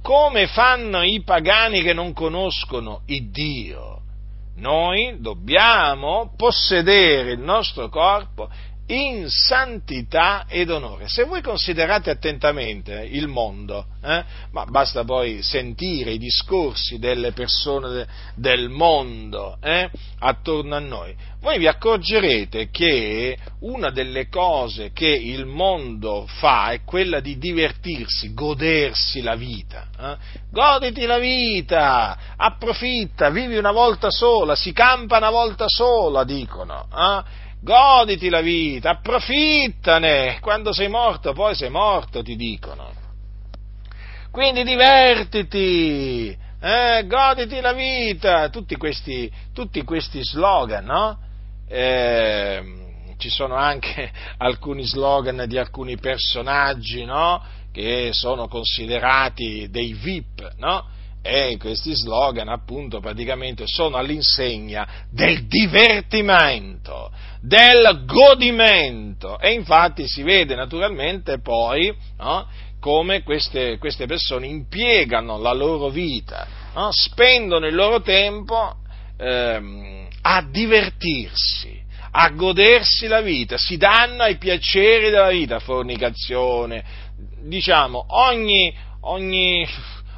[0.00, 4.00] come fanno i pagani che non conoscono il Dio.
[4.56, 8.48] Noi dobbiamo possedere il nostro corpo
[8.86, 11.08] in santità ed onore.
[11.08, 17.88] Se voi considerate attentamente il mondo, eh, ma basta poi sentire i discorsi delle persone
[17.88, 25.08] de, del mondo eh, attorno a noi, voi vi accorgerete che una delle cose che
[25.08, 29.86] il mondo fa è quella di divertirsi, godersi la vita.
[29.98, 30.16] Eh?
[30.50, 36.86] Goditi la vita, approfitta, vivi una volta sola, si campa una volta sola, dicono.
[36.90, 37.43] Eh?
[37.64, 42.92] Goditi la vita, approfittane, quando sei morto poi sei morto, ti dicono.
[44.30, 51.18] Quindi divertiti, eh, goditi la vita, tutti questi, tutti questi slogan, no?
[51.66, 52.62] Eh,
[53.16, 57.42] ci sono anche alcuni slogan di alcuni personaggi, no?
[57.72, 60.92] Che sono considerati dei VIP, no?
[61.26, 67.10] e questi slogan appunto praticamente sono all'insegna del divertimento,
[67.44, 69.38] del godimento.
[69.38, 72.48] E infatti si vede naturalmente poi no,
[72.80, 78.76] come queste, queste, persone impiegano la loro vita, no, spendono il loro tempo
[79.18, 86.84] ehm, a divertirsi, a godersi la vita, si danno ai piaceri della vita, fornicazione,
[87.42, 89.66] diciamo, ogni, ogni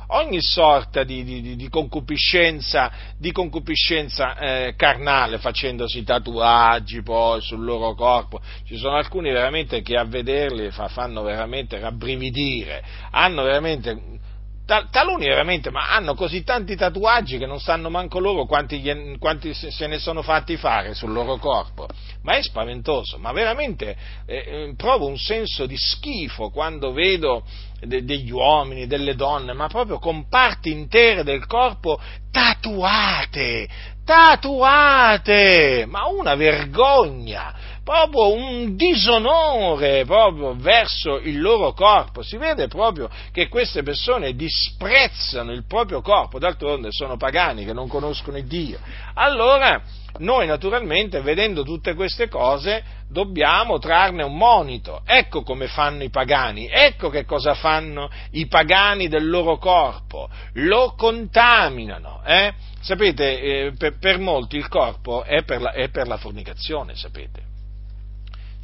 [0.09, 7.95] ogni sorta di, di, di concupiscenza, di concupiscenza eh, carnale, facendosi tatuaggi poi sul loro
[7.95, 8.40] corpo.
[8.64, 14.25] Ci sono alcuni veramente che a vederli fa, fanno veramente rabbrividire, hanno veramente
[14.66, 18.83] taluni veramente, ma hanno così tanti tatuaggi che non sanno manco loro quanti,
[19.18, 21.87] quanti, se ne sono fatti fare sul loro corpo.
[22.22, 27.44] Ma è spaventoso, ma veramente eh, eh, provo un senso di schifo quando vedo
[27.81, 32.00] de, degli uomini, delle donne, ma proprio con parti intere del corpo
[32.33, 33.68] tatuate,
[34.05, 37.55] tatuate, ma una vergogna,
[37.87, 42.20] proprio un disonore proprio verso il loro corpo.
[42.20, 47.87] Si vede proprio che queste persone disprezzano il proprio corpo, d'altronde sono pagani che non
[47.87, 48.81] conoscono il Dio.
[49.14, 49.81] Allora,
[50.18, 55.03] noi naturalmente, vedendo tutte queste cose, dobbiamo trarne un monito.
[55.07, 60.29] Ecco come fanno i pagani, ecco che cosa fanno i pagani del loro corpo.
[60.55, 62.20] Lo contaminano.
[62.27, 62.53] Eh?
[62.81, 67.55] Sapete, eh, per, per, molti il corpo è per, la, è per la fornicazione, sapete.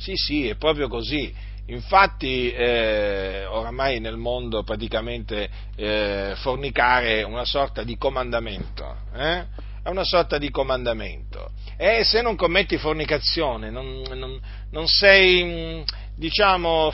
[0.02, 1.32] Sì, sì, è proprio così.
[1.66, 8.96] Infatti eh, oramai nel mondo praticamente eh, fornicare è una sorta di comandamento.
[9.14, 9.70] Eh?
[9.82, 11.50] è una sorta di comandamento.
[11.76, 15.82] E se non commetti fornicazione, non, non, non sei, mm,
[16.16, 16.92] diciamo,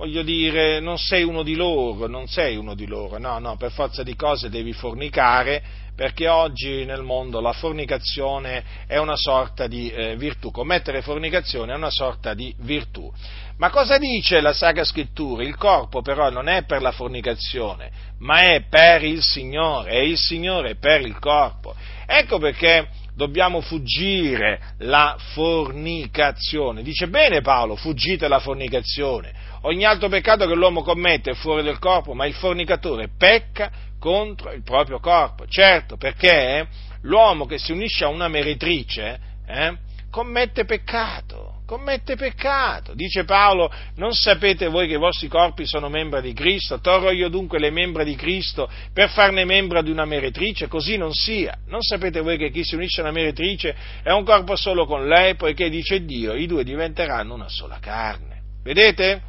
[0.00, 3.70] voglio dire, non sei uno di loro, non sei uno di loro, no, no, per
[3.70, 5.62] forza di cose devi fornicare,
[5.94, 11.76] perché oggi nel mondo la fornicazione è una sorta di eh, virtù, commettere fornicazione è
[11.76, 13.12] una sorta di virtù.
[13.58, 15.42] Ma cosa dice la Sacra Scrittura?
[15.42, 20.16] Il corpo però non è per la fornicazione, ma è per il Signore, è il
[20.16, 21.74] Signore per il corpo.
[22.06, 22.88] Ecco perché
[23.20, 26.82] dobbiamo fuggire la fornicazione.
[26.82, 29.34] Dice bene Paolo, fuggite la fornicazione.
[29.62, 34.52] Ogni altro peccato che l'uomo commette è fuori del corpo, ma il fornicatore pecca contro
[34.52, 35.46] il proprio corpo.
[35.46, 36.66] Certo, perché
[37.02, 39.76] l'uomo che si unisce a una meretrice eh,
[40.10, 42.94] commette peccato commette peccato.
[42.94, 46.80] Dice Paolo, non sapete voi che i vostri corpi sono membra di Cristo?
[46.80, 50.66] Torro io dunque le membra di Cristo per farne membra di una meretrice?
[50.66, 51.56] Così non sia.
[51.68, 55.06] Non sapete voi che chi si unisce a una meretrice è un corpo solo con
[55.06, 58.42] lei, poiché dice Dio, i due diventeranno una sola carne.
[58.64, 59.22] Vedete?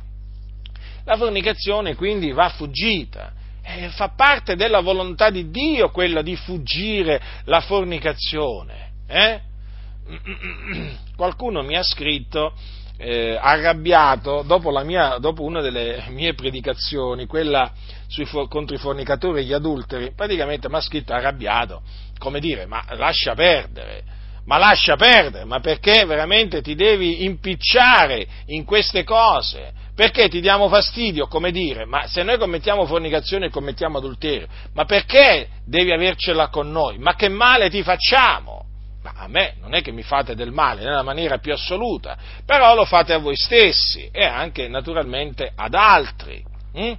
[1.06, 3.34] La fornicazione quindi va fuggita.
[3.64, 8.94] Eh, fa parte della volontà di Dio quella di fuggire la fornicazione.
[9.08, 9.50] Eh?
[11.16, 12.54] qualcuno mi ha scritto
[12.98, 17.72] eh, arrabbiato dopo, mia, dopo, una delle mie predicazioni, quella
[18.08, 21.82] sui, contro i fornicatori e gli adulteri, praticamente mi ha scritto arrabbiato,
[22.20, 24.04] come dire, ma lascia perdere,
[24.46, 29.80] ma lascia perdere, ma perché veramente ti devi impicciare in queste cose?
[29.96, 34.86] Perché ti diamo fastidio, come dire, ma se noi commettiamo fornicazione e commettiamo adulterio, ma
[34.86, 36.98] perché devi avercela con noi?
[36.98, 38.71] Ma che male ti facciamo?
[39.04, 42.76] Ma a me non è che mi fate del male nella maniera più assoluta, però
[42.76, 46.44] lo fate a voi stessi e anche naturalmente ad altri.
[46.74, 46.94] Hm?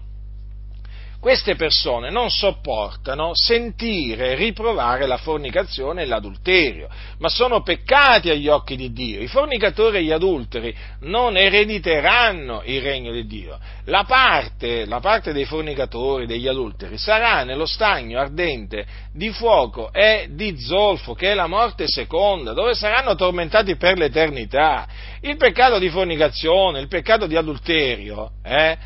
[1.23, 8.75] Queste persone non sopportano sentire riprovare la fornicazione e l'adulterio, ma sono peccati agli occhi
[8.75, 9.23] di Dio.
[9.23, 13.57] I fornicatori e gli adulteri non erediteranno il regno di Dio.
[13.85, 20.27] La parte, la parte dei fornicatori, degli adulteri, sarà nello stagno ardente di fuoco e
[20.29, 24.89] di zolfo, che è la morte seconda, dove saranno tormentati per l'eternità.
[25.21, 28.77] Il peccato di fornicazione, il peccato di adulterio, eh,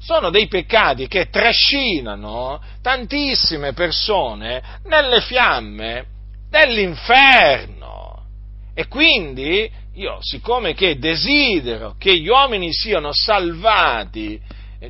[0.00, 6.04] sono dei peccati che trascinano tantissime persone nelle fiamme
[6.48, 8.24] dell'inferno.
[8.74, 14.40] E quindi io, siccome che desidero che gli uomini siano salvati,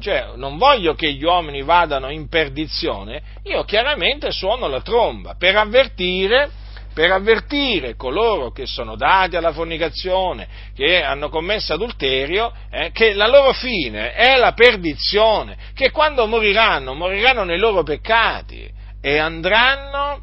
[0.00, 5.56] cioè non voglio che gli uomini vadano in perdizione, io chiaramente suono la tromba per
[5.56, 6.50] avvertire
[6.99, 13.28] per avvertire coloro che sono dati alla fornicazione, che hanno commesso adulterio, eh, che la
[13.28, 18.68] loro fine è la perdizione, che quando moriranno, moriranno nei loro peccati
[19.01, 20.22] e andranno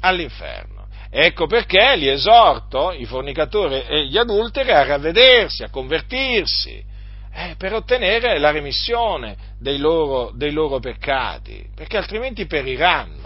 [0.00, 0.86] all'inferno.
[1.10, 6.82] Ecco perché li esorto, i fornicatori e gli adulteri, a ravvedersi, a convertirsi,
[7.34, 13.23] eh, per ottenere la remissione dei loro, dei loro peccati, perché altrimenti periranno.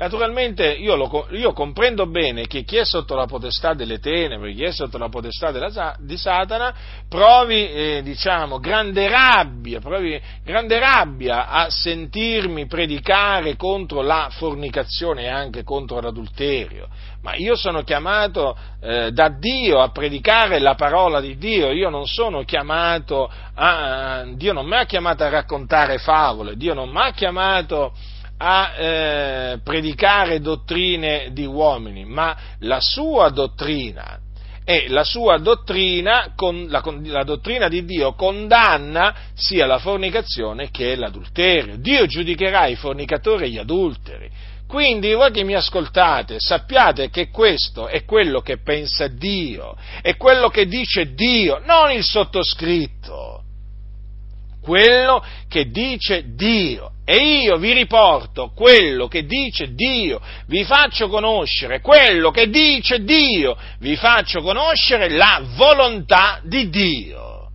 [0.00, 4.64] Naturalmente io, lo, io, comprendo bene che chi è sotto la potestà delle tenebre, chi
[4.64, 6.74] è sotto la potestà della, di Satana,
[7.06, 15.28] provi, eh, diciamo, grande rabbia, provi grande rabbia a sentirmi predicare contro la fornicazione e
[15.28, 16.88] anche contro l'adulterio.
[17.20, 22.06] Ma io sono chiamato eh, da Dio a predicare la parola di Dio, io non
[22.06, 27.12] sono chiamato a, Dio non mi ha chiamato a raccontare favole, Dio non mi ha
[27.12, 27.92] chiamato
[28.42, 34.18] a eh, predicare dottrine di uomini, ma la sua dottrina.
[34.64, 40.96] E la sua dottrina, con, la, la dottrina di Dio, condanna sia la fornicazione che
[40.96, 41.76] l'adulterio.
[41.76, 44.30] Dio giudicherà i fornicatori e gli adulteri.
[44.66, 50.48] Quindi voi che mi ascoltate, sappiate che questo è quello che pensa Dio, è quello
[50.48, 53.39] che dice Dio, non il sottoscritto
[54.60, 56.92] quello che dice Dio.
[57.04, 63.56] E io vi riporto quello che dice Dio, vi faccio conoscere quello che dice Dio,
[63.80, 67.48] vi faccio conoscere la volontà di Dio.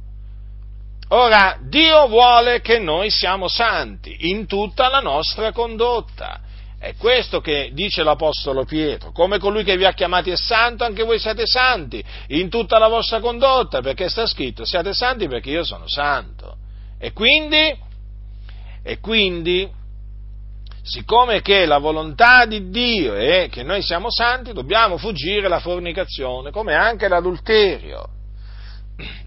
[1.09, 6.41] Ora, Dio vuole che noi siamo santi in tutta la nostra condotta.
[6.77, 9.11] È questo che dice l'Apostolo Pietro.
[9.11, 12.87] Come colui che vi ha chiamati è santo, anche voi siete santi in tutta la
[12.87, 16.54] vostra condotta, perché sta scritto siate santi perché io sono santo.
[17.05, 17.77] E quindi,
[18.81, 19.69] e quindi,
[20.81, 26.49] siccome che la volontà di Dio è che noi siamo santi, dobbiamo fuggire la fornicazione,
[26.49, 28.09] come anche l'adulterio.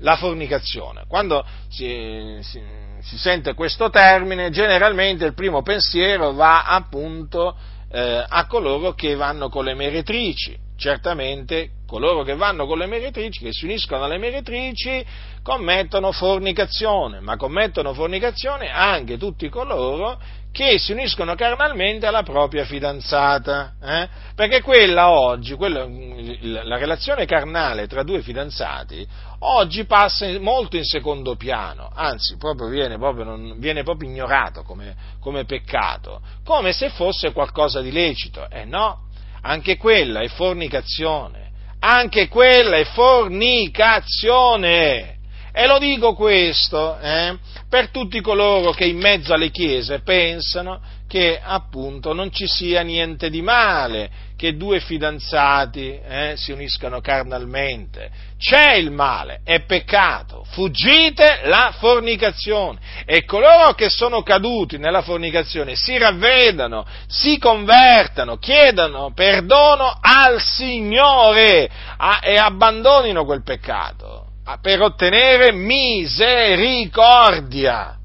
[0.01, 1.05] La fornicazione.
[1.07, 2.61] Quando si, si,
[2.99, 7.57] si sente questo termine, generalmente il primo pensiero va appunto
[7.93, 10.59] eh, a coloro che vanno con le meretrici.
[10.77, 15.03] Certamente coloro che vanno con le meretrici, che si uniscono alle meretrici,
[15.43, 20.21] commettono fornicazione, ma commettono fornicazione anche tutti coloro
[20.53, 24.09] che si uniscono carnalmente alla propria fidanzata, eh?
[24.35, 29.07] perché quella oggi, quella, la relazione carnale tra due fidanzati,
[29.41, 34.95] oggi passa molto in secondo piano, anzi proprio viene, proprio, non, viene proprio ignorato come,
[35.21, 39.07] come, peccato, come se fosse qualcosa di lecito, e eh no,
[39.43, 41.48] anche quella è fornicazione,
[41.81, 45.17] anche quella è fornicazione.
[45.53, 47.37] E lo dico questo eh,
[47.69, 53.31] per tutti coloro che in mezzo alle chiese pensano che appunto non ci sia niente
[53.31, 58.09] di male che due fidanzati eh, si uniscano carnalmente.
[58.39, 65.75] C'è il male, è peccato, fuggite la fornicazione e coloro che sono caduti nella fornicazione
[65.75, 74.27] si ravvedano, si convertano, chiedano perdono al Signore a, e abbandonino quel peccato
[74.63, 77.98] per ottenere misericordia.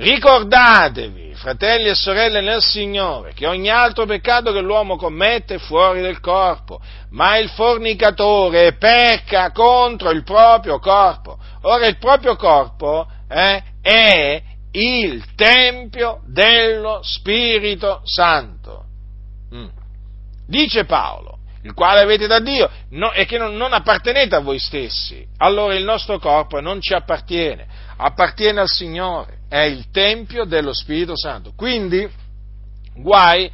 [0.00, 6.00] Ricordatevi, fratelli e sorelle nel Signore, che ogni altro peccato che l'uomo commette è fuori
[6.00, 6.80] del corpo,
[7.10, 11.36] ma il fornicatore pecca contro il proprio corpo.
[11.62, 14.42] Ora il proprio corpo eh, è
[14.72, 18.84] il Tempio dello Spirito Santo.
[19.54, 19.68] Mm.
[20.46, 24.58] Dice Paolo, il quale avete da Dio, no, e che non, non appartenete a voi
[24.58, 25.26] stessi.
[25.36, 27.66] Allora il nostro corpo non ci appartiene,
[28.00, 31.52] appartiene al Signore, è il Tempio dello Spirito Santo.
[31.54, 32.08] Quindi,
[32.94, 33.50] guai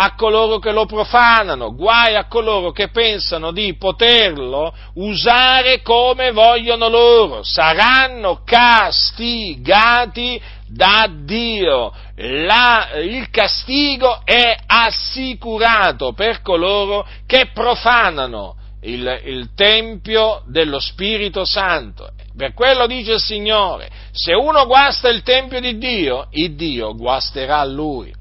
[0.00, 6.88] a coloro che lo profanano, guai a coloro che pensano di poterlo usare come vogliono
[6.88, 11.92] loro, saranno castigati da Dio.
[12.14, 22.08] La, il castigo è assicurato per coloro che profanano il, il Tempio dello Spirito Santo.
[22.38, 27.64] Per quello dice il Signore, se uno guasta il Tempio di Dio, il Dio guasterà
[27.64, 28.14] lui.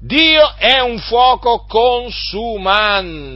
[0.00, 3.32] Dio è un fuoco consumante,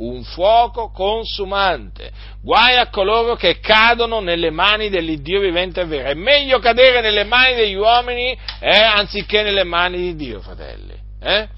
[0.00, 2.10] un fuoco consumante.
[2.42, 6.10] Guai a coloro che cadono nelle mani dell'Iddio vivente e vero.
[6.10, 10.94] È meglio cadere nelle mani degli uomini eh, anziché nelle mani di Dio, fratelli.
[11.22, 11.48] Eh?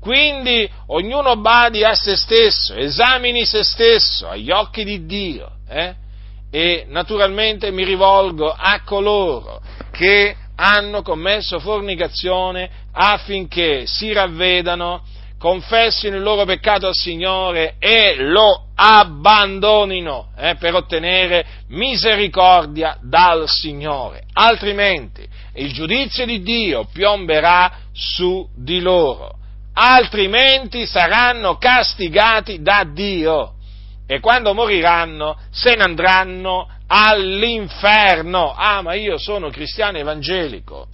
[0.00, 5.52] Quindi ognuno badi a se stesso, esamini se stesso agli occhi di Dio.
[5.68, 6.06] Eh?
[6.50, 15.02] E naturalmente mi rivolgo a coloro che hanno commesso fornicazione affinché si ravvedano,
[15.38, 24.24] confessino il loro peccato al Signore e lo abbandonino eh, per ottenere misericordia dal Signore.
[24.32, 29.36] Altrimenti il giudizio di Dio piomberà su di loro.
[29.74, 33.57] Altrimenti saranno castigati da Dio
[34.10, 38.54] e quando moriranno se ne andranno all'inferno.
[38.56, 40.88] Ah, ma io sono cristiano evangelico.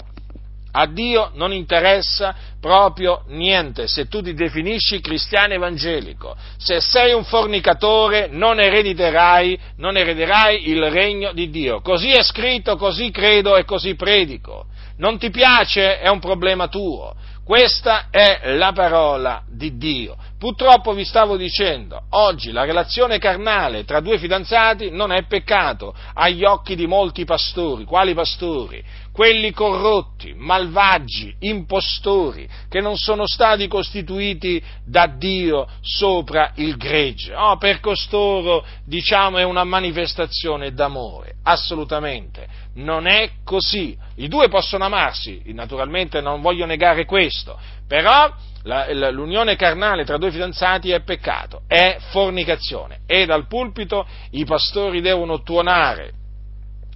[0.73, 6.35] A Dio non interessa proprio niente se tu ti definisci cristiano evangelico.
[6.57, 11.81] Se sei un fornicatore non erediterai, non erediterai il regno di Dio.
[11.83, 14.67] Così è scritto, così credo e così predico.
[14.97, 16.01] Non ti piace?
[16.01, 17.15] È un problema tuo.
[17.45, 20.17] Questa è la parola di Dio.
[20.45, 26.45] Purtroppo vi stavo dicendo, oggi la relazione carnale tra due fidanzati non è peccato agli
[26.45, 27.86] occhi di molti pastori.
[27.86, 28.84] Quali pastori?
[29.11, 37.34] Quelli corrotti, malvagi, impostori, che non sono stati costituiti da Dio sopra il gregge.
[37.34, 41.36] Oh, per costoro, diciamo, è una manifestazione d'amore.
[41.45, 42.47] Assolutamente.
[42.74, 43.97] Non è così.
[44.16, 48.30] I due possono amarsi, naturalmente non voglio negare questo, però
[48.65, 55.01] la, l'unione carnale tra due fidanzati è peccato, è fornicazione e dal pulpito i pastori
[55.01, 56.12] devono tuonare.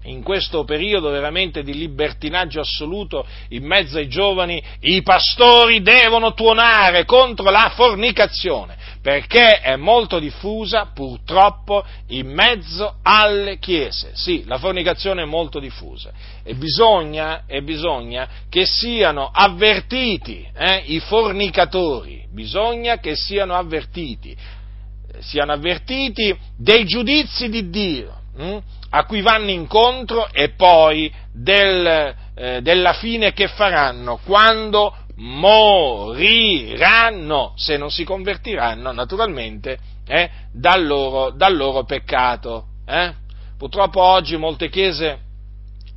[0.05, 7.05] In questo periodo veramente di libertinaggio assoluto in mezzo ai giovani, i pastori devono tuonare
[7.05, 8.77] contro la fornicazione,
[9.09, 14.11] perché è molto diffusa purtroppo in mezzo alle chiese.
[14.13, 21.01] Sì, la fornicazione è molto diffusa e bisogna, e bisogna che siano avvertiti eh, i
[21.01, 24.37] fornicatori, bisogna che siano avvertiti,
[25.21, 28.17] siano avvertiti dei giudizi di Dio.
[28.37, 28.59] Hm?
[28.91, 36.73] a cui vanno incontro e poi del, eh, della fine che faranno quando moriranno,
[37.57, 42.67] se non si convertiranno naturalmente eh, dal, loro, dal, loro, peccato.
[42.87, 43.13] Eh?
[43.57, 45.19] Purtroppo oggi molte chiese,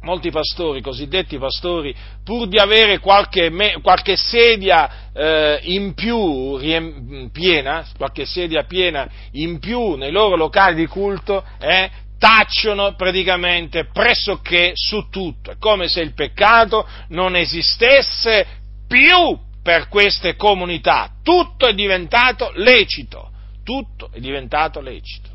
[0.02, 7.30] molti pastori, cosiddetti pastori, pur di avere qualche, me, qualche sedia eh, in più riem,
[7.32, 14.72] piena, qualche sedia piena in più nei loro locali di culto, eh, tacciono praticamente pressoché
[14.76, 18.61] su tutto, è come se il peccato non esistesse
[18.92, 23.32] più per queste comunità, tutto è diventato lecito,
[23.64, 25.30] tutto è diventato lecito.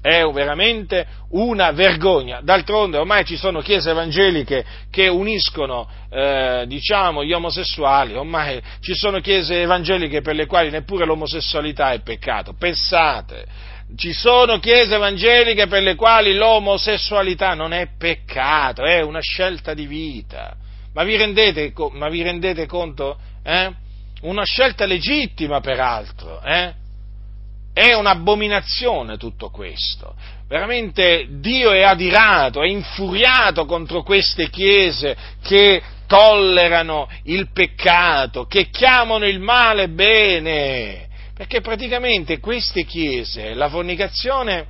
[0.00, 2.40] È veramente una vergogna.
[2.42, 9.20] D'altronde ormai ci sono chiese evangeliche che uniscono, eh, diciamo, gli omosessuali, ormai ci sono
[9.20, 12.54] chiese evangeliche per le quali neppure l'omosessualità è peccato.
[12.58, 13.46] Pensate,
[13.94, 19.86] ci sono chiese evangeliche per le quali l'omosessualità non è peccato, è una scelta di
[19.86, 20.56] vita.
[20.94, 23.18] Ma vi rendete, ma vi rendete conto?
[23.42, 23.72] Eh?
[24.22, 26.40] Una scelta legittima, peraltro.
[26.42, 26.74] Eh?
[27.72, 30.14] È un'abominazione tutto questo.
[30.46, 39.26] Veramente Dio è adirato, è infuriato contro queste chiese che tollerano il peccato, che chiamano
[39.26, 41.08] il male bene
[41.42, 44.66] perché praticamente queste chiese, la fornicazione,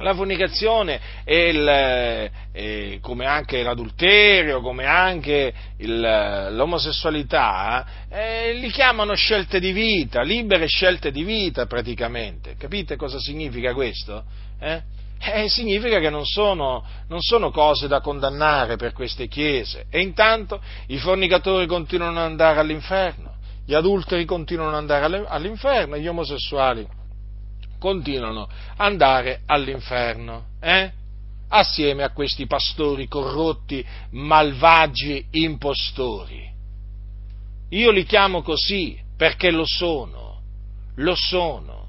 [0.00, 9.60] la fornicazione il, e come anche l'adulterio, come anche il, l'omosessualità, eh, li chiamano scelte
[9.60, 12.56] di vita, libere scelte di vita praticamente.
[12.56, 14.24] Capite cosa significa questo?
[14.58, 14.82] Eh?
[15.22, 20.62] Eh, significa che non sono, non sono, cose da condannare per queste chiese e intanto
[20.86, 23.34] i fornicatori continuano ad andare all'inferno
[23.66, 26.88] gli adulteri continuano ad andare all'inferno gli omosessuali
[27.80, 30.92] continuano ad andare all'inferno, eh?
[31.48, 36.48] assieme a questi pastori corrotti, malvagi, impostori.
[37.70, 40.40] Io li chiamo così perché lo sono,
[40.96, 41.88] lo sono.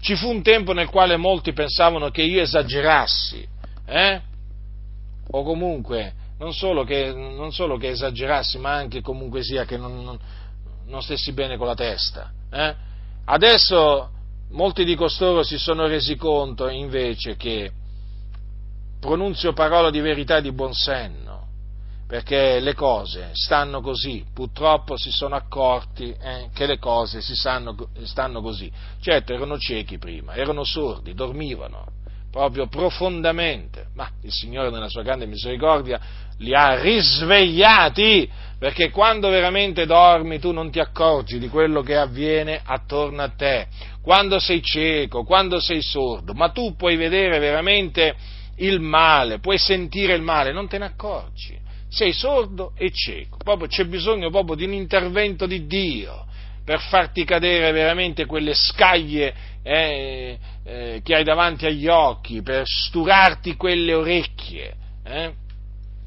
[0.00, 3.46] Ci fu un tempo nel quale molti pensavano che io esagerassi,
[3.86, 4.20] eh?
[5.30, 10.02] o comunque non solo, che, non solo che esagerassi, ma anche comunque sia che non,
[10.02, 10.18] non,
[10.86, 12.30] non stessi bene con la testa.
[12.50, 12.74] Eh?
[13.24, 14.10] Adesso
[14.50, 17.70] molti di costoro si sono resi conto invece che
[19.00, 21.46] pronunzio parola di verità e di buon senno,
[22.06, 28.40] perché le cose stanno così, purtroppo si sono accorti eh, che le cose stanno, stanno
[28.40, 28.70] così.
[29.00, 31.86] Certo, erano ciechi prima, erano sordi, dormivano,
[32.30, 36.00] proprio profondamente, ma il Signore nella sua grande misericordia
[36.38, 38.28] li ha risvegliati,
[38.58, 43.66] perché quando veramente dormi tu non ti accorgi di quello che avviene attorno a te,
[44.02, 48.14] quando sei cieco, quando sei sordo, ma tu puoi vedere veramente
[48.56, 51.58] il male, puoi sentire il male, non te ne accorgi,
[51.88, 56.24] sei sordo e cieco, proprio c'è bisogno proprio di un intervento di Dio
[56.64, 59.32] per farti cadere veramente quelle scaglie
[59.62, 64.74] eh, eh, che hai davanti agli occhi, per sturarti quelle orecchie.
[65.04, 65.32] Eh?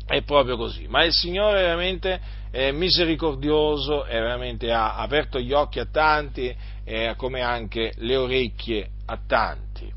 [0.10, 0.88] È proprio così.
[0.88, 6.52] Ma il Signore veramente è misericordioso e veramente ha aperto gli occhi a tanti
[6.84, 9.88] e come anche le orecchie a tanti.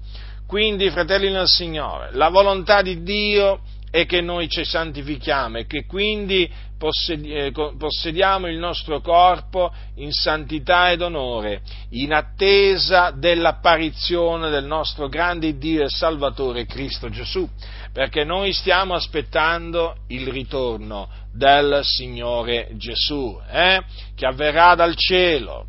[0.46, 3.60] Quindi, fratelli nel Signore, la volontà di Dio
[3.90, 10.90] e che noi ci santifichiamo e che quindi eh, possediamo il nostro corpo in santità
[10.90, 17.48] ed onore, in attesa dell'apparizione del nostro grande Dio e Salvatore Cristo Gesù,
[17.92, 23.82] perché noi stiamo aspettando il ritorno del Signore Gesù, eh,
[24.14, 25.66] che avverrà dal cielo.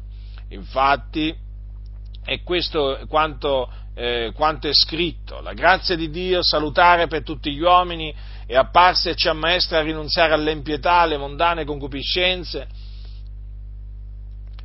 [0.50, 1.36] Infatti,
[2.24, 5.42] è questo quanto eh, quanto è scritto.
[5.42, 8.14] La grazia di Dio, salutare per tutti gli uomini,
[8.46, 12.68] è apparsa e ci ammaestra a rinunziare all'empietà, alle mondane concupiscenze,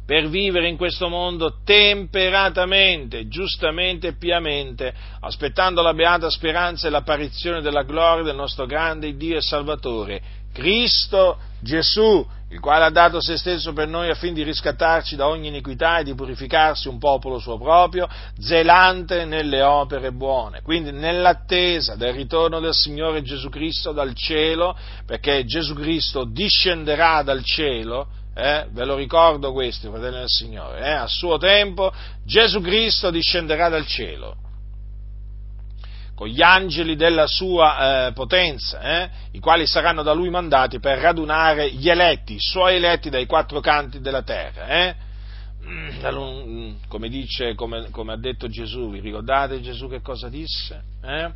[0.09, 4.91] per vivere in questo mondo temperatamente, giustamente e piamente,
[5.21, 11.37] aspettando la beata speranza e l'apparizione della gloria del nostro grande Dio e Salvatore, Cristo
[11.61, 15.99] Gesù, il quale ha dato se stesso per noi affin di riscattarci da ogni iniquità
[15.99, 20.63] e di purificarsi un popolo suo proprio, zelante nelle opere buone.
[20.63, 27.45] Quindi nell'attesa del ritorno del Signore Gesù Cristo dal cielo, perché Gesù Cristo discenderà dal
[27.45, 31.93] cielo, eh, ve lo ricordo questo, fratelli del Signore, eh, a suo tempo
[32.24, 34.36] Gesù Cristo discenderà dal cielo
[36.14, 40.99] con gli angeli della sua eh, potenza, eh, i quali saranno da lui mandati per
[40.99, 44.66] radunare gli eletti, i suoi eletti dai quattro canti della terra.
[44.68, 44.95] Eh.
[45.64, 50.82] Mm, come, dice, come, come, ha detto Gesù, vi ricordate Gesù che cosa disse?
[51.03, 51.30] Eh?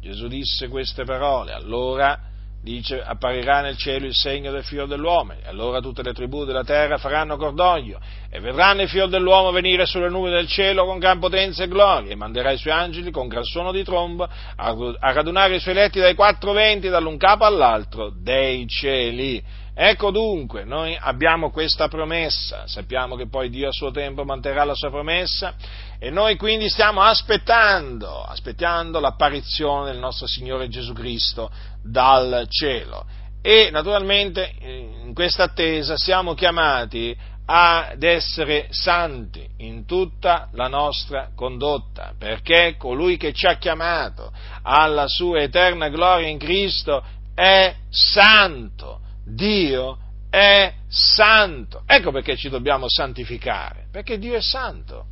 [0.00, 2.18] Gesù disse queste parole, allora
[2.64, 6.64] dice apparirà nel cielo il segno del figlio dell'uomo, e allora tutte le tribù della
[6.64, 8.00] terra faranno cordoglio,
[8.30, 12.10] e vedranno il figlio dell'uomo venire sulle nubi del cielo con gran potenza e gloria,
[12.10, 16.00] e manderà i suoi angeli con gran suono di tromba a radunare i suoi letti
[16.00, 19.62] dai quattro venti, dall'un capo all'altro dei cieli.
[19.76, 24.76] Ecco dunque, noi abbiamo questa promessa, sappiamo che poi Dio a suo tempo manterrà la
[24.76, 25.54] sua promessa
[25.98, 31.50] e noi quindi stiamo aspettando, aspettando l'apparizione del nostro Signore Gesù Cristo
[31.82, 33.04] dal cielo.
[33.42, 37.14] E naturalmente in questa attesa siamo chiamati
[37.46, 45.08] ad essere santi in tutta la nostra condotta, perché colui che ci ha chiamato alla
[45.08, 47.04] sua eterna gloria in Cristo
[47.34, 48.93] è santo
[49.34, 49.98] Dio
[50.30, 51.82] è santo.
[51.86, 55.06] Ecco perché ci dobbiamo santificare, perché Dio è santo.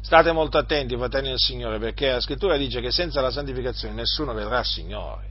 [0.00, 4.32] State molto attenti, fratelli del Signore, perché la scrittura dice che senza la santificazione nessuno
[4.32, 5.28] vedrà il Signore.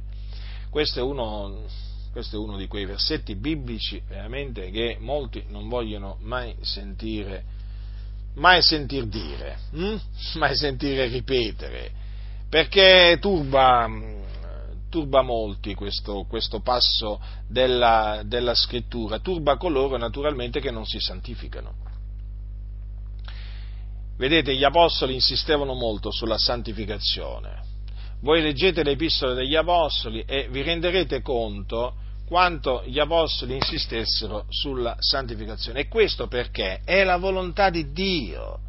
[0.69, 1.63] Questo è uno,
[2.11, 7.43] questo è uno di quei versetti biblici veramente che molti non vogliono mai sentire,
[8.35, 9.95] mai sentir dire, hm?
[10.35, 11.91] mai sentire ripetere,
[12.47, 13.87] perché turba
[14.89, 21.87] turba molti questo, questo passo della, della, scrittura, turba coloro naturalmente che non si santificano.
[24.17, 27.67] Vedete, gli apostoli insistevano molto sulla santificazione.
[28.21, 31.95] Voi leggete le epistole degli apostoli e vi renderete conto
[32.27, 35.81] quanto gli apostoli insistessero sulla santificazione.
[35.81, 38.67] E questo perché è la volontà di Dio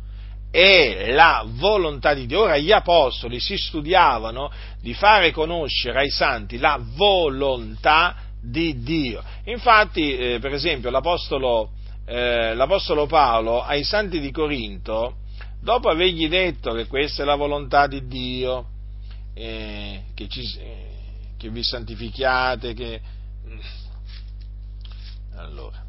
[0.51, 2.43] è la volontà di Dio.
[2.43, 9.23] Ora gli apostoli si studiavano di fare conoscere ai santi la volontà di Dio.
[9.45, 11.71] Infatti, eh, per esempio, l'apostolo,
[12.07, 15.17] eh, l'apostolo, Paolo ai santi di Corinto,
[15.61, 18.67] dopo avergli detto che questa è la volontà di Dio,
[19.35, 20.87] eh, che, ci, eh,
[21.39, 23.01] che, vi santifichiate, che...
[25.37, 25.83] Allora,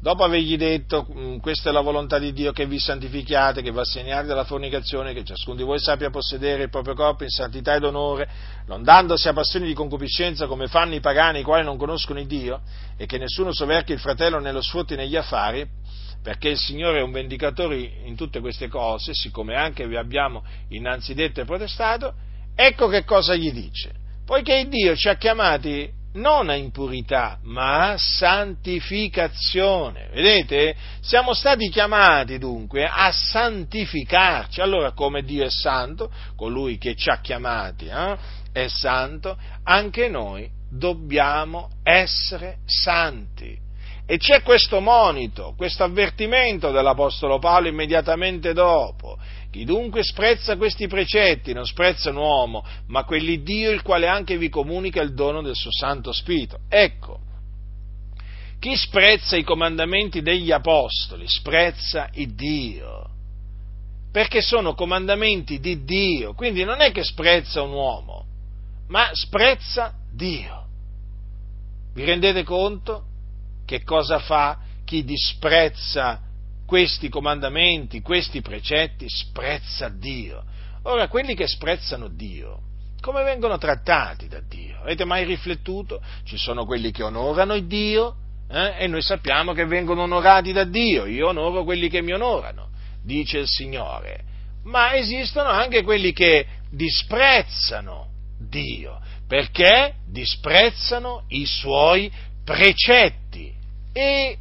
[0.00, 3.78] dopo avergli detto mm, questa è la volontà di Dio che vi santifichiate, che vi
[3.78, 7.84] assegnate dalla fornicazione, che ciascuno di voi sappia possedere il proprio corpo in santità ed
[7.84, 8.28] onore,
[8.66, 12.26] non dandosi a passioni di concupiscenza come fanno i pagani i quali non conoscono il
[12.26, 12.60] Dio,
[12.96, 15.66] e che nessuno soverchi il fratello nello sfrutti negli affari,
[16.22, 21.14] perché il Signore è un vendicatore in tutte queste cose, siccome anche vi abbiamo innanzi
[21.14, 22.14] detto e protestato,
[22.54, 23.92] ecco che cosa gli dice.
[24.26, 30.08] Poiché Dio ci ha chiamati non a impurità, ma a santificazione.
[30.12, 30.74] Vedete?
[31.00, 34.60] Siamo stati chiamati dunque a santificarci.
[34.60, 38.18] Allora, come Dio è santo, colui che ci ha chiamati eh,
[38.52, 43.66] è santo, anche noi dobbiamo essere santi.
[44.10, 49.18] E c'è questo monito, questo avvertimento dell'Apostolo Paolo immediatamente dopo.
[49.50, 54.36] Chi dunque sprezza questi precetti non sprezza un uomo, ma quelli Dio il quale anche
[54.36, 56.60] vi comunica il dono del suo Santo Spirito.
[56.68, 57.20] Ecco,
[58.58, 63.08] chi sprezza i comandamenti degli Apostoli sprezza il Dio,
[64.12, 68.24] perché sono comandamenti di Dio, quindi non è che sprezza un uomo,
[68.88, 70.66] ma sprezza Dio.
[71.94, 73.04] Vi rendete conto?
[73.68, 76.22] che cosa fa chi disprezza
[76.68, 79.06] questi comandamenti, questi precetti?
[79.08, 80.44] Sprezza Dio.
[80.82, 82.60] Ora, quelli che sprezzano Dio
[83.00, 84.80] come vengono trattati da Dio.
[84.82, 86.02] Avete mai riflettuto?
[86.24, 88.16] Ci sono quelli che onorano il Dio
[88.50, 88.74] eh?
[88.80, 91.06] e noi sappiamo che vengono onorati da Dio.
[91.06, 92.68] Io onoro quelli che mi onorano,
[93.02, 94.24] dice il Signore.
[94.64, 98.08] Ma esistono anche quelli che disprezzano
[98.38, 102.12] Dio, perché disprezzano i suoi
[102.44, 103.54] precetti
[103.92, 104.36] e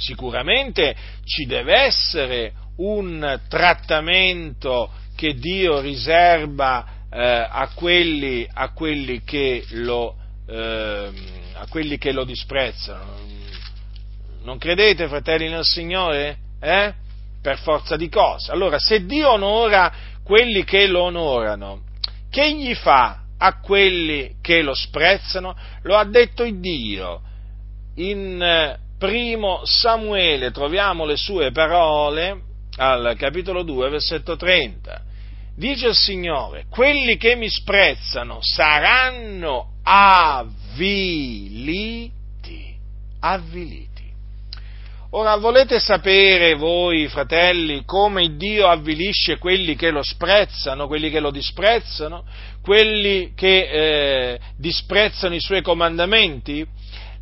[0.00, 9.22] sicuramente ci deve essere un trattamento che Dio riserva eh, a, quelli, a, quelli
[9.72, 10.16] lo,
[10.48, 11.10] eh,
[11.54, 13.18] a, quelli, che lo, disprezzano.
[14.42, 16.38] Non credete, fratelli nel Signore?
[16.60, 16.94] Eh?
[17.42, 18.50] Per forza di cose.
[18.50, 19.92] Allora, se Dio onora
[20.22, 21.82] quelli che lo onorano,
[22.30, 25.56] che gli fa a quelli che lo sprezzano?
[25.82, 27.22] Lo ha detto Dio.
[27.96, 32.42] In eh, primo Samuele troviamo le sue parole
[32.76, 35.00] al capitolo 2, versetto 30.
[35.56, 40.84] Dice il Signore, quelli che mi sprezzano saranno avviliti,
[43.20, 43.88] avviliti.
[45.12, 51.30] Ora, volete sapere voi, fratelli, come Dio avvilisce quelli che lo sprezzano, quelli che lo
[51.30, 52.24] disprezzano,
[52.62, 53.62] quelli che
[54.34, 56.64] eh, disprezzano i suoi comandamenti?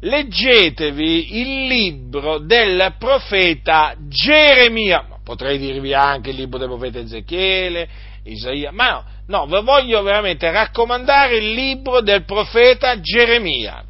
[0.00, 7.88] Leggetevi il libro del profeta Geremia, potrei dirvi anche il libro del profeta Ezechiele,
[8.24, 13.84] Isaia, ma no, no, vi voglio veramente raccomandare il libro del profeta Geremia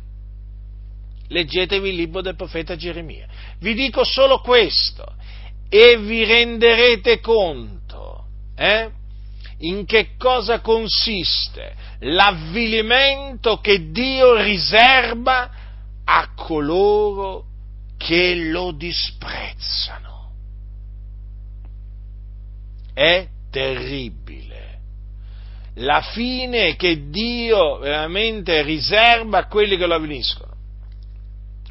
[1.29, 3.27] leggetevi il libro del profeta Geremia.
[3.61, 5.15] Vi dico solo questo
[5.69, 8.25] e vi renderete conto
[8.57, 8.91] eh,
[9.59, 15.51] in che cosa consiste l'avvilimento che Dio riserva
[16.11, 17.45] a coloro
[17.99, 20.33] che lo disprezzano.
[22.95, 24.79] È terribile.
[25.75, 30.49] La fine che Dio veramente riserva a quelli che lo avviliscono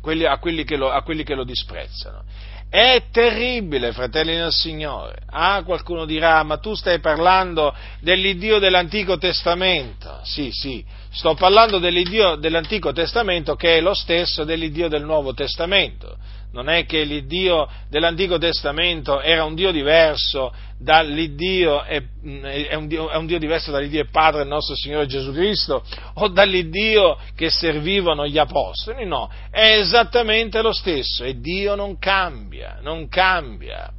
[0.07, 2.23] quelli, a, quelli lo, a, quelli che lo, disprezzano.
[2.69, 5.19] È terribile, fratelli del Signore.
[5.27, 10.19] Ah, qualcuno dirà, ma tu stai parlando dell'Iddio dell'Antico Testamento.
[10.23, 16.17] Sì, sì, sto parlando dell'Iddio dell'Antico Testamento che è lo stesso dell'Iddio del Nuovo Testamento
[16.57, 23.09] non è che l'Iddio dell'Antico Testamento era un Dio diverso dall'Iddio, è, è, un Dio,
[23.09, 25.83] è un Dio diverso dall'Iddio e Padre del nostro Signore Gesù Cristo
[26.15, 32.79] o dall'Iddio che servivano gli Apostoli, no, è esattamente lo stesso e Dio non cambia,
[32.81, 33.91] non cambia.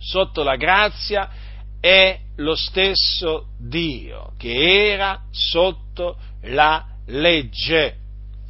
[0.00, 1.30] Sotto la grazia
[1.78, 7.99] è lo stesso Dio che era sotto la legge.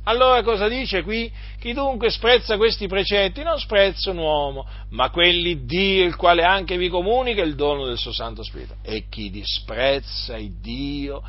[0.05, 1.31] Allora cosa dice qui?
[1.59, 6.79] Chi dunque sprezza questi precetti non sprezza un uomo, ma quelli Dio, il quale anche
[6.79, 8.77] vi comunica il dono del suo Santo Spirito.
[8.83, 11.23] E chi disprezza il Dio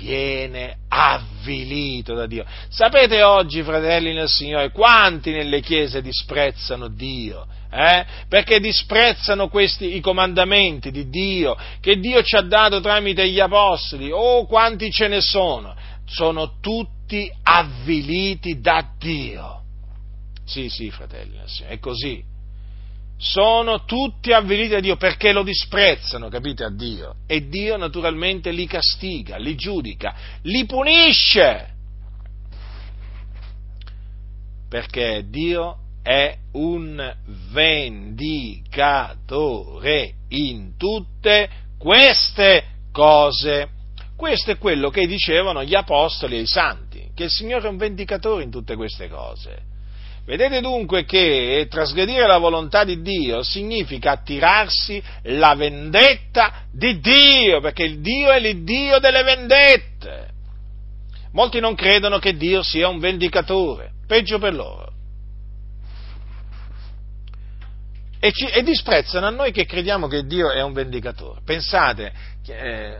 [0.00, 2.44] viene avvilito da Dio.
[2.68, 7.46] Sapete oggi, fratelli nel Signore, quanti nelle chiese disprezzano Dio?
[7.70, 8.04] Eh?
[8.28, 14.10] Perché disprezzano questi i comandamenti di Dio che Dio ci ha dato tramite gli apostoli.
[14.12, 15.74] Oh, quanti ce ne sono!
[16.06, 19.62] Sono tutti avviliti da Dio.
[20.44, 22.22] Sì, sì, fratelli, è così.
[23.16, 27.16] Sono tutti avviliti da Dio perché lo disprezzano, capite, a Dio.
[27.26, 31.68] E Dio naturalmente li castiga, li giudica, li punisce.
[34.68, 37.16] Perché Dio è un
[37.52, 41.48] vendicatore in tutte
[41.78, 43.68] queste cose.
[44.16, 47.76] Questo è quello che dicevano gli apostoli e i santi, che il Signore è un
[47.76, 49.72] vendicatore in tutte queste cose.
[50.24, 57.84] Vedete dunque che trasgredire la volontà di Dio significa attirarsi la vendetta di Dio, perché
[57.84, 60.30] il Dio è l'Iddio delle vendette.
[61.32, 64.92] Molti non credono che Dio sia un vendicatore, peggio per loro.
[68.18, 71.42] E, ci, e disprezzano a noi che crediamo che Dio è un vendicatore.
[71.44, 72.10] Pensate,
[72.46, 72.96] eh,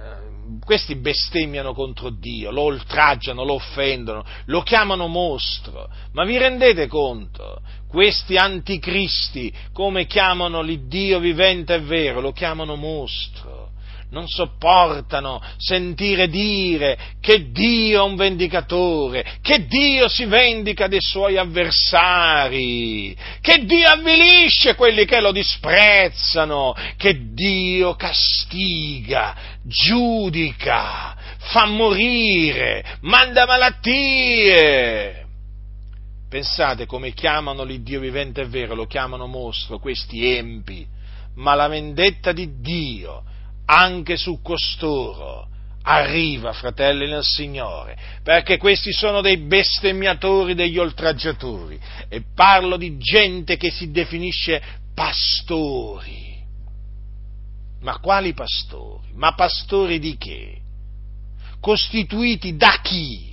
[0.65, 5.89] questi bestemmiano contro Dio, lo oltraggiano, lo offendono, lo chiamano mostro.
[6.13, 7.61] Ma vi rendete conto?
[7.89, 13.64] Questi anticristi, come chiamano l'Iddio vivente e vero, lo chiamano mostro
[14.11, 21.37] non sopportano sentire dire che Dio è un vendicatore, che Dio si vendica dei suoi
[21.37, 33.47] avversari, che Dio avvilisce quelli che lo disprezzano, che Dio castiga, giudica, fa morire, manda
[33.47, 35.23] malattie.
[36.29, 40.87] Pensate come chiamano l'Iddio vivente e vero, lo chiamano mostro, questi empi,
[41.37, 43.25] ma la vendetta di Dio
[43.67, 45.49] anche su costoro
[45.87, 53.57] arriva, fratelli nel Signore, perché questi sono dei bestemmiatori, degli oltraggiatori, e parlo di gente
[53.57, 54.63] che si definisce
[54.95, 56.43] pastori.
[57.81, 59.09] Ma quali pastori?
[59.15, 60.61] Ma pastori di che?
[61.61, 63.33] Costituiti da chi?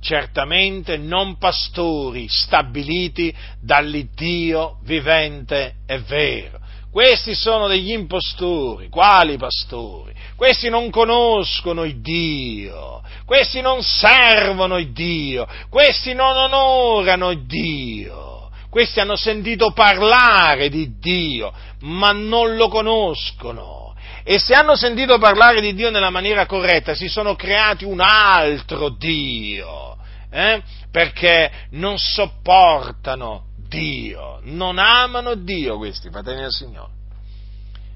[0.00, 6.59] Certamente non pastori stabiliti dall'Iddio vivente e vero.
[6.90, 8.88] Questi sono degli impostori.
[8.88, 10.12] Quali pastori?
[10.36, 13.02] Questi non conoscono il Dio.
[13.24, 15.46] Questi non servono il Dio.
[15.68, 18.50] Questi non onorano il Dio.
[18.70, 23.94] Questi hanno sentito parlare di Dio, ma non lo conoscono.
[24.22, 28.90] E se hanno sentito parlare di Dio nella maniera corretta, si sono creati un altro
[28.90, 29.96] Dio,
[30.30, 30.62] eh?
[30.90, 36.98] perché non sopportano Dio, non amano Dio questi fratelli del Signore.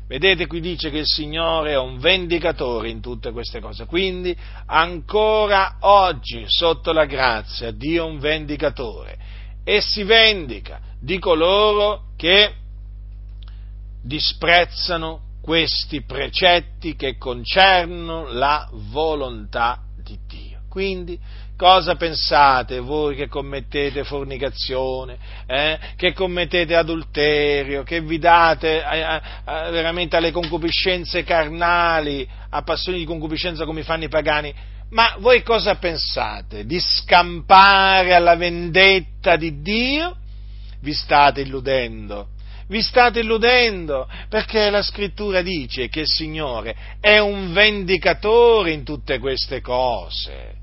[0.06, 5.78] Vedete qui dice che il Signore è un vendicatore in tutte queste cose, quindi ancora
[5.80, 9.18] oggi sotto la grazia Dio è un vendicatore
[9.64, 12.54] e si vendica di coloro che
[14.00, 20.60] disprezzano questi precetti che concernono la volontà di Dio.
[20.68, 21.18] Quindi
[21.56, 25.78] Cosa pensate voi che commettete fornicazione, eh?
[25.94, 33.04] che commettete adulterio, che vi date a, a, veramente alle concupiscenze carnali, a passioni di
[33.04, 34.52] concupiscenza come fanno i pagani?
[34.90, 36.66] Ma voi cosa pensate?
[36.66, 40.16] Di scampare alla vendetta di Dio?
[40.80, 42.30] Vi state illudendo.
[42.66, 49.20] Vi state illudendo perché la scrittura dice che il Signore è un vendicatore in tutte
[49.20, 50.62] queste cose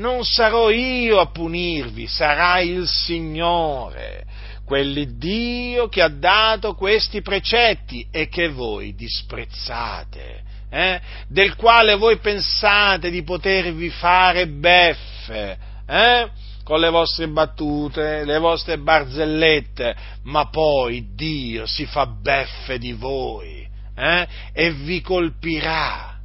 [0.00, 4.24] non sarò io a punirvi, sarà il Signore,
[4.64, 11.00] quell'Iddio che ha dato questi precetti e che voi disprezzate, eh?
[11.28, 16.28] del quale voi pensate di potervi fare beffe, eh?
[16.64, 19.94] con le vostre battute, le vostre barzellette,
[20.24, 24.26] ma poi Dio si fa beffe di voi eh?
[24.52, 26.19] e vi colpirà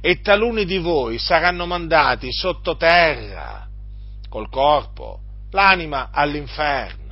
[0.00, 3.66] e taluni di voi saranno mandati sottoterra
[4.28, 5.20] col corpo,
[5.50, 7.06] l'anima all'inferno.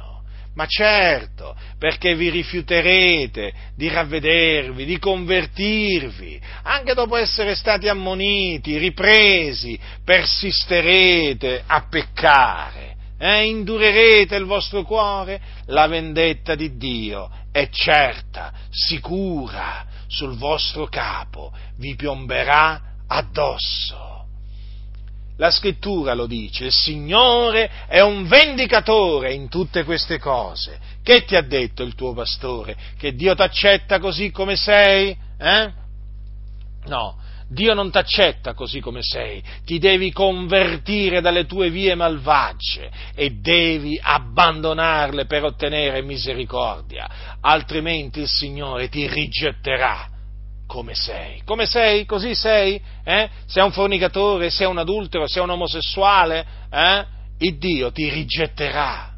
[0.55, 9.78] Ma certo, perché vi rifiuterete di ravvedervi, di convertirvi, anche dopo essere stati ammoniti, ripresi,
[10.03, 13.45] persisterete a peccare, eh?
[13.45, 21.94] indurerete il vostro cuore, la vendetta di Dio è certa, sicura, sul vostro capo, vi
[21.96, 24.24] piomberà addosso.
[25.38, 30.78] La scrittura lo dice, il Signore è un vendicatore in tutte queste cose.
[31.02, 32.76] Che ti ha detto il tuo pastore?
[32.96, 35.16] Che Dio ti accetta così come sei?
[35.38, 35.72] Eh?
[36.86, 37.18] No,
[37.49, 43.30] Dio non ti accetta così come sei, ti devi convertire dalle tue vie malvagie e
[43.40, 50.09] devi abbandonarle per ottenere misericordia, altrimenti il Signore ti rigetterà
[50.66, 51.42] come sei.
[51.44, 52.05] Come sei?
[52.05, 52.80] Così sei?
[53.05, 53.30] Eh?
[53.47, 56.44] Sei un fornicatore, sei un adultero, sei un omosessuale?
[56.68, 57.05] Eh?
[57.38, 59.12] Il Dio ti rigetterà.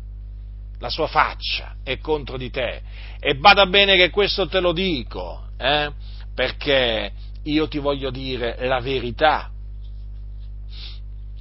[0.81, 2.83] La sua faccia è contro di te.
[3.18, 5.91] E bada bene che questo te lo dico, eh?
[6.35, 7.12] perché
[7.53, 9.51] io ti voglio dire la verità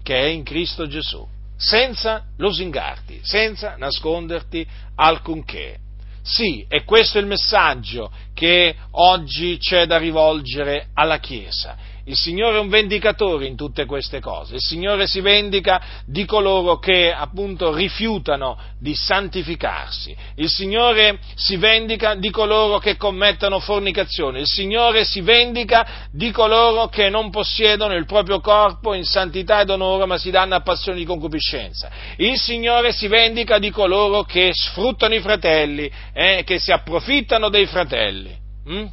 [0.03, 1.27] che è in Cristo Gesù,
[1.57, 5.79] senza lusingarti, senza nasconderti alcunché.
[6.21, 11.77] Sì, e questo è il messaggio che oggi c'è da rivolgere alla Chiesa.
[12.07, 16.79] Il Signore è un vendicatore in tutte queste cose, il Signore si vendica di coloro
[16.79, 24.47] che appunto rifiutano di santificarsi, il Signore si vendica di coloro che commettono fornicazione, il
[24.47, 30.05] Signore si vendica di coloro che non possiedono il proprio corpo in santità ed onore
[30.05, 35.13] ma si danno a passioni di concupiscenza, il Signore si vendica di coloro che sfruttano
[35.13, 38.33] i fratelli, eh, che si approfittano dei fratelli.
[38.69, 38.85] Mm?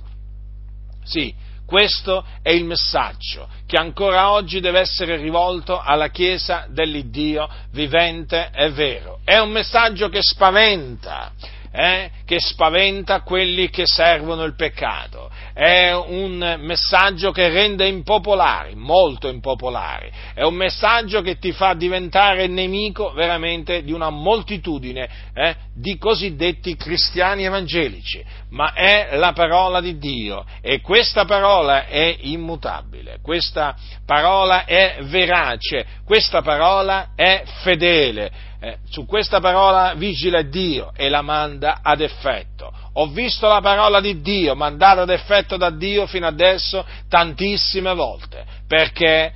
[1.05, 8.51] Sì, questo è il messaggio che ancora oggi deve essere rivolto alla Chiesa dell'Iddio vivente
[8.55, 9.21] e vero.
[9.25, 11.33] È un messaggio che spaventa,
[11.77, 15.29] eh, che spaventa quelli che servono il peccato.
[15.53, 20.11] È un messaggio che rende impopolari, molto impopolari.
[20.35, 26.77] È un messaggio che ti fa diventare nemico veramente di una moltitudine eh, di cosiddetti
[26.77, 28.25] cristiani evangelici.
[28.51, 33.75] Ma è la parola di Dio e questa parola è immutabile, questa
[34.07, 41.21] parola è verace, questa parola è fedele eh, su questa parola vigila Dio e la
[41.21, 42.73] manda ad effetto.
[42.95, 48.43] Ho visto la parola di Dio mandata ad effetto da Dio fino adesso tantissime volte,
[48.67, 49.33] perché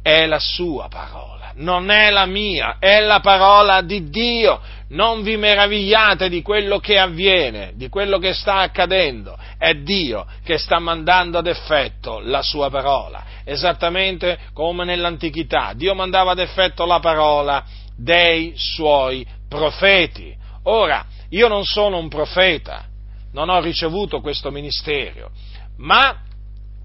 [0.00, 4.60] è la sua parola, non è la mia, è la parola di Dio.
[4.86, 9.36] Non vi meravigliate di quello che avviene, di quello che sta accadendo.
[9.58, 15.72] È Dio che sta mandando ad effetto la sua parola, esattamente come nell'antichità.
[15.74, 17.64] Dio mandava ad effetto la parola
[17.96, 20.34] dei suoi profeti.
[20.64, 22.86] Ora, io non sono un profeta,
[23.32, 25.30] non ho ricevuto questo ministero,
[25.78, 26.22] ma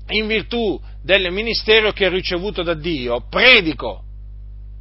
[0.09, 4.03] in virtù del ministero che ho ricevuto da Dio, predico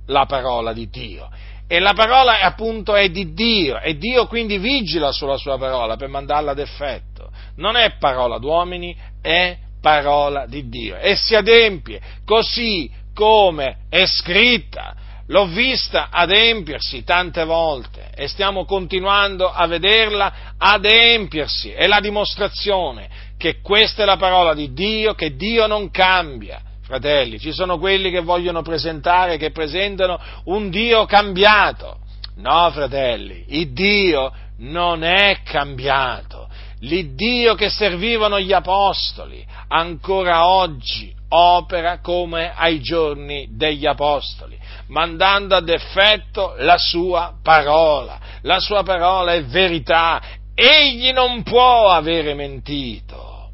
[0.06, 1.28] la parola di Dio.
[1.70, 6.08] E la parola appunto è di Dio e Dio quindi vigila sulla sua parola per
[6.08, 7.30] mandarla ad effetto.
[7.56, 14.96] Non è parola d'uomini, è parola di Dio e si adempie così come è scritta.
[15.30, 21.70] L'ho vista adempiersi tante volte e stiamo continuando a vederla adempiersi.
[21.70, 26.62] È la dimostrazione che questa è la parola di Dio, che Dio non cambia.
[26.82, 31.98] Fratelli, ci sono quelli che vogliono presentare, che presentano un Dio cambiato.
[32.36, 36.48] No, fratelli, il Dio non è cambiato.
[36.80, 45.68] L'Iddio che servivano gli apostoli ancora oggi opera come ai giorni degli apostoli, mandando ad
[45.68, 48.18] effetto la sua parola.
[48.42, 50.22] La sua parola è verità.
[50.54, 53.50] Egli non può avere mentito.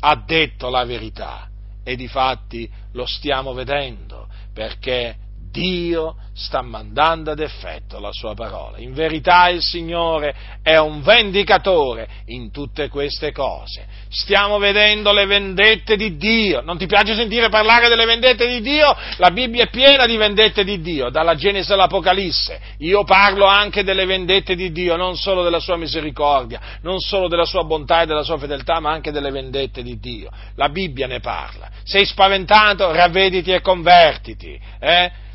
[0.00, 1.48] Ha detto la verità
[1.84, 5.16] e di fatti lo stiamo vedendo perché
[5.50, 8.78] Dio sta mandando ad effetto la sua parola.
[8.78, 13.86] In verità il Signore è un vendicatore in tutte queste cose.
[14.08, 16.62] Stiamo vedendo le vendette di Dio.
[16.62, 18.96] Non ti piace sentire parlare delle vendette di Dio?
[19.18, 22.60] La Bibbia è piena di vendette di Dio, dalla Genesi all'Apocalisse.
[22.78, 27.44] Io parlo anche delle vendette di Dio, non solo della sua misericordia, non solo della
[27.44, 30.30] sua bontà e della sua fedeltà, ma anche delle vendette di Dio.
[30.54, 31.68] La Bibbia ne parla.
[31.84, 32.90] Sei spaventato?
[32.92, 34.58] Ravvediti e convertiti.
[34.78, 35.28] Eh?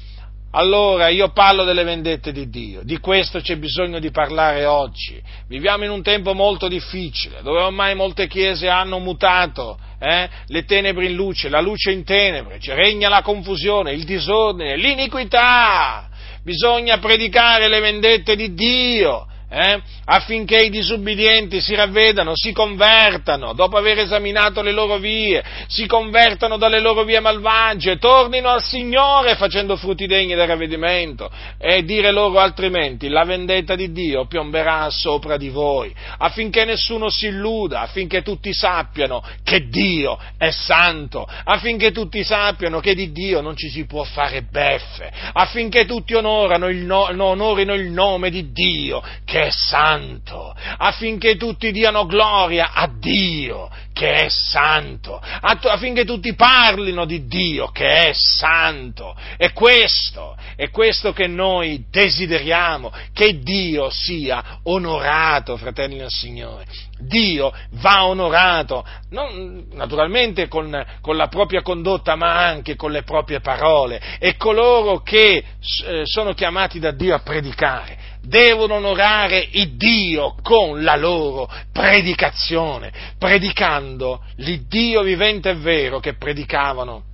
[0.57, 5.21] Allora io parlo delle vendette di Dio, di questo c'è bisogno di parlare oggi.
[5.49, 11.07] Viviamo in un tempo molto difficile, dove ormai molte chiese hanno mutato eh, le tenebre
[11.07, 16.07] in luce, la luce in tenebre, cioè regna la confusione, il disordine, l'iniquità.
[16.41, 23.77] Bisogna predicare le vendette di Dio, eh, affinché i disubbidienti si ravvedano, si convertano, dopo
[23.77, 29.77] aver esaminato le loro vie, si convertano dalle loro vie malvagie, tornino al Signore facendo
[29.77, 35.47] frutti degni del ravvedimento e dire loro altrimenti la vendetta di Dio piomberà sopra di
[35.47, 42.81] voi, affinché nessuno si illuda, affinché tutti sappiano che Dio è santo, affinché tutti sappiano
[42.81, 47.73] che di Dio non ci si può fare beffe, affinché tutti onorano il no, onorino
[47.73, 54.29] il nome di Dio, che è santo, affinché tutti diano gloria a Dio, che è
[54.29, 59.15] santo, affinché tutti parlino di Dio, che è santo.
[59.37, 66.65] E questo, è questo che noi desideriamo, che Dio sia onorato, fratelli del Signore.
[66.99, 73.41] Dio va onorato, non, naturalmente con, con, la propria condotta, ma anche con le proprie
[73.41, 74.01] parole.
[74.19, 75.43] E coloro che
[75.85, 82.91] eh, sono chiamati da Dio a predicare devono onorare il Dio con la loro predicazione,
[83.17, 87.13] predicando l'Iddio vivente e vero che predicavano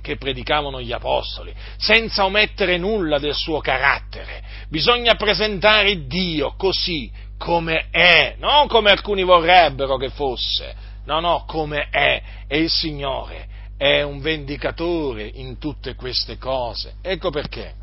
[0.00, 4.42] che predicavano gli apostoli, senza omettere nulla del suo carattere.
[4.70, 10.74] Bisogna presentare Dio così come è, non come alcuni vorrebbero che fosse,
[11.04, 16.96] no, no, come è, e il Signore è un vendicatore in tutte queste cose.
[17.00, 17.74] Ecco perché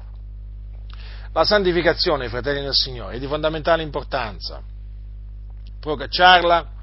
[1.32, 4.62] la santificazione, fratelli del Signore, è di fondamentale importanza.
[5.80, 6.75] Procacciarla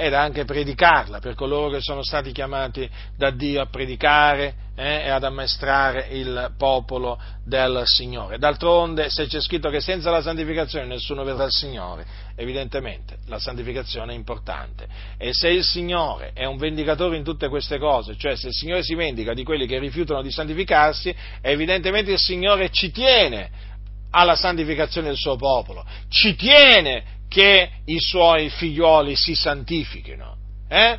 [0.00, 5.10] ed anche predicarla per coloro che sono stati chiamati da Dio a predicare eh, e
[5.10, 8.38] ad ammaestrare il popolo del Signore.
[8.38, 14.14] D'altronde, se c'è scritto che senza la santificazione nessuno vedrà il Signore, evidentemente la santificazione
[14.14, 14.88] è importante.
[15.18, 18.82] E se il Signore è un vendicatore in tutte queste cose, cioè se il Signore
[18.82, 23.68] si vendica di quelli che rifiutano di santificarsi, evidentemente il Signore ci tiene
[24.12, 30.36] alla santificazione del suo popolo, ci tiene che i suoi figlioli si santifichino.
[30.68, 30.98] Eh?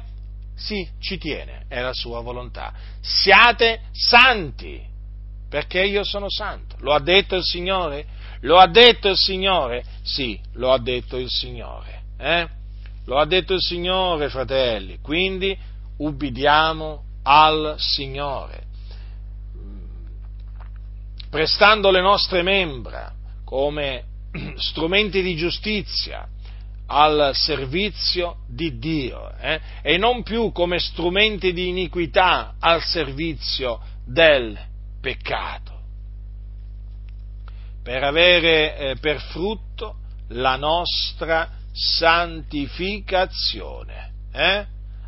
[0.56, 2.74] Sì, ci tiene, è la sua volontà.
[3.02, 4.82] Siate santi,
[5.50, 6.78] perché io sono santo.
[6.80, 8.06] Lo ha detto il Signore?
[8.42, 9.84] Lo ha detto il Signore?
[10.04, 12.04] Sì, lo ha detto il Signore.
[12.18, 12.48] Eh?
[13.06, 15.00] Lo ha detto il Signore, fratelli.
[15.02, 15.58] Quindi
[15.98, 18.70] ubbidiamo al Signore.
[21.32, 23.14] prestando le nostre membra
[23.46, 24.04] come
[24.56, 26.26] strumenti di giustizia
[26.88, 29.60] al servizio di Dio eh?
[29.82, 34.60] e non più come strumenti di iniquità al servizio del
[35.00, 35.80] peccato,
[37.82, 39.96] per avere eh, per frutto
[40.30, 44.66] la nostra santificazione eh?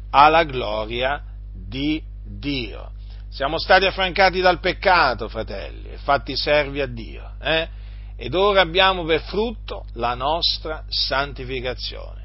[0.09, 1.21] alla gloria
[1.53, 2.91] di Dio.
[3.29, 7.31] Siamo stati affrancati dal peccato, fratelli, e fatti servi a Dio.
[7.41, 7.81] Eh?
[8.15, 12.21] Ed ora abbiamo per frutto la nostra santificazione.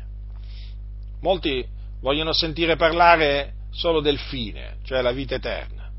[1.20, 1.66] Molti
[2.01, 5.91] vogliono sentire parlare solo del fine, cioè la vita eterna.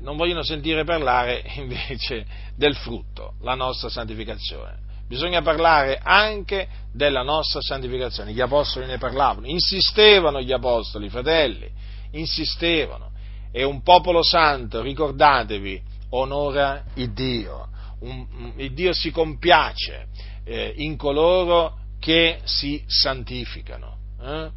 [0.00, 2.24] Non vogliono sentire parlare invece
[2.56, 4.80] del frutto, la nostra santificazione.
[5.06, 8.32] Bisogna parlare anche della nostra santificazione.
[8.32, 11.70] Gli apostoli ne parlavano, insistevano gli apostoli, fratelli,
[12.12, 13.10] insistevano.
[13.50, 17.68] E un popolo santo, ricordatevi, onora il Dio
[18.02, 20.06] un, il Dio si compiace
[20.44, 24.50] eh, in coloro che si santificano eh?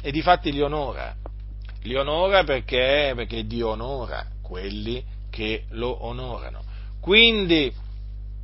[0.00, 1.14] e di fatti li onora.
[1.82, 6.62] Li onora perché, perché Dio onora quelli che lo onorano.
[7.00, 7.72] Quindi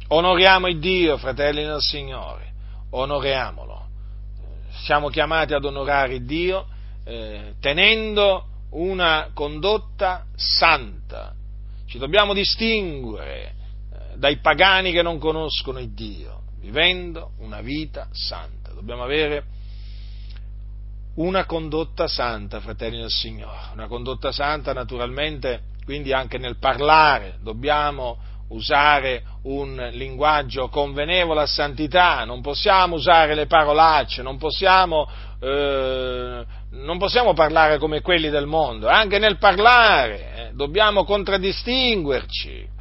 [0.08, 2.52] onoriamo il Dio, fratelli del Signore,
[2.90, 3.82] onoriamolo.
[4.84, 6.66] Siamo chiamati ad onorare Dio
[7.04, 11.34] eh, tenendo una condotta santa.
[11.86, 13.54] Ci dobbiamo distinguere
[14.16, 18.72] dai pagani che non conoscono il Dio, vivendo una vita santa.
[18.72, 19.44] Dobbiamo avere
[21.16, 28.18] una condotta santa, fratelli del Signore, una condotta santa naturalmente, quindi anche nel parlare dobbiamo
[28.48, 35.08] usare un linguaggio convenevole a santità, non possiamo usare le parolacce, non possiamo,
[35.40, 42.72] eh, non possiamo parlare come quelli del mondo, anche nel parlare eh, dobbiamo contraddistinguerci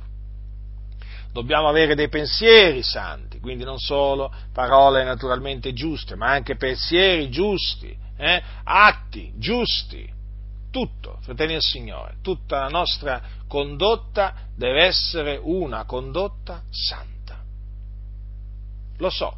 [1.33, 7.93] dobbiamo avere dei pensieri santi, quindi non solo parole naturalmente giuste, ma anche pensieri giusti,
[8.15, 8.41] eh?
[8.63, 10.07] atti giusti,
[10.69, 17.41] tutto, fratelli del Signore, tutta la nostra condotta deve essere una condotta santa.
[18.97, 19.35] Lo so,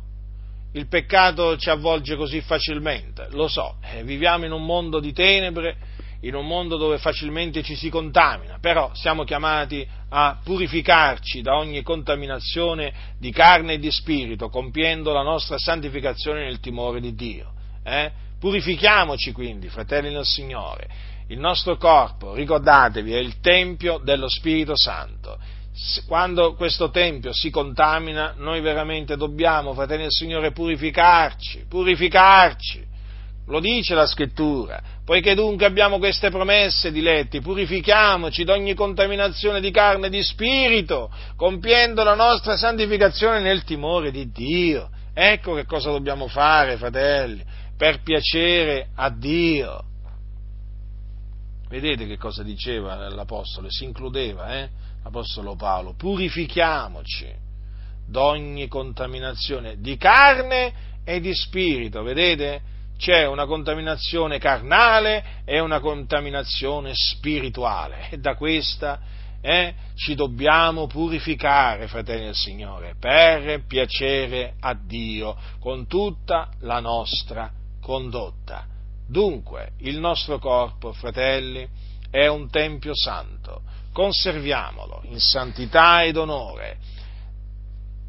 [0.73, 5.77] il peccato ci avvolge così facilmente, lo so, eh, viviamo in un mondo di tenebre
[6.25, 11.83] in un mondo dove facilmente ci si contamina, però siamo chiamati a purificarci da ogni
[11.83, 17.51] contaminazione di carne e di spirito, compiendo la nostra santificazione nel timore di Dio.
[17.83, 18.11] Eh?
[18.39, 20.87] Purifichiamoci quindi, fratelli del Signore.
[21.27, 25.37] Il nostro corpo, ricordatevi, è il Tempio dello Spirito Santo.
[26.07, 32.93] Quando questo Tempio si contamina, noi veramente dobbiamo, fratelli del Signore, purificarci, purificarci
[33.47, 34.81] lo dice la scrittura.
[35.03, 41.11] Poiché dunque abbiamo queste promesse, diletti, purifichiamoci da ogni contaminazione di carne e di spirito,
[41.35, 44.89] compiendo la nostra santificazione nel timore di Dio.
[45.13, 47.43] Ecco che cosa dobbiamo fare, fratelli,
[47.77, 49.83] per piacere a Dio.
[51.69, 53.67] Vedete che cosa diceva l'Apostolo?
[53.69, 54.69] Si includeva, eh?
[55.03, 55.93] L'Apostolo Paolo.
[55.95, 57.43] Purifichiamoci
[58.07, 60.73] d'ogni contaminazione di carne
[61.03, 62.73] e di spirito, vedete?
[62.97, 68.99] C'è una contaminazione carnale e una contaminazione spirituale e da questa
[69.41, 77.51] eh, ci dobbiamo purificare, fratelli del Signore, per piacere a Dio con tutta la nostra
[77.79, 78.65] condotta.
[79.07, 81.67] Dunque, il nostro corpo, fratelli,
[82.09, 83.61] è un tempio santo,
[83.93, 86.77] conserviamolo in santità ed onore,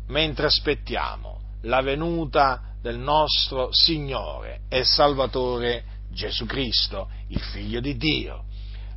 [0.07, 5.83] mentre aspettiamo la venuta del nostro Signore e Salvatore
[6.13, 8.45] Gesù Cristo, il Figlio di Dio.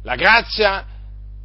[0.03, 0.85] La grazia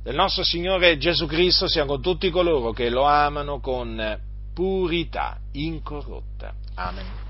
[0.03, 4.21] del nostro Signore Gesù Cristo sia con tutti coloro che lo amano con
[4.53, 6.53] purità incorrotta.
[6.75, 7.24] Amen.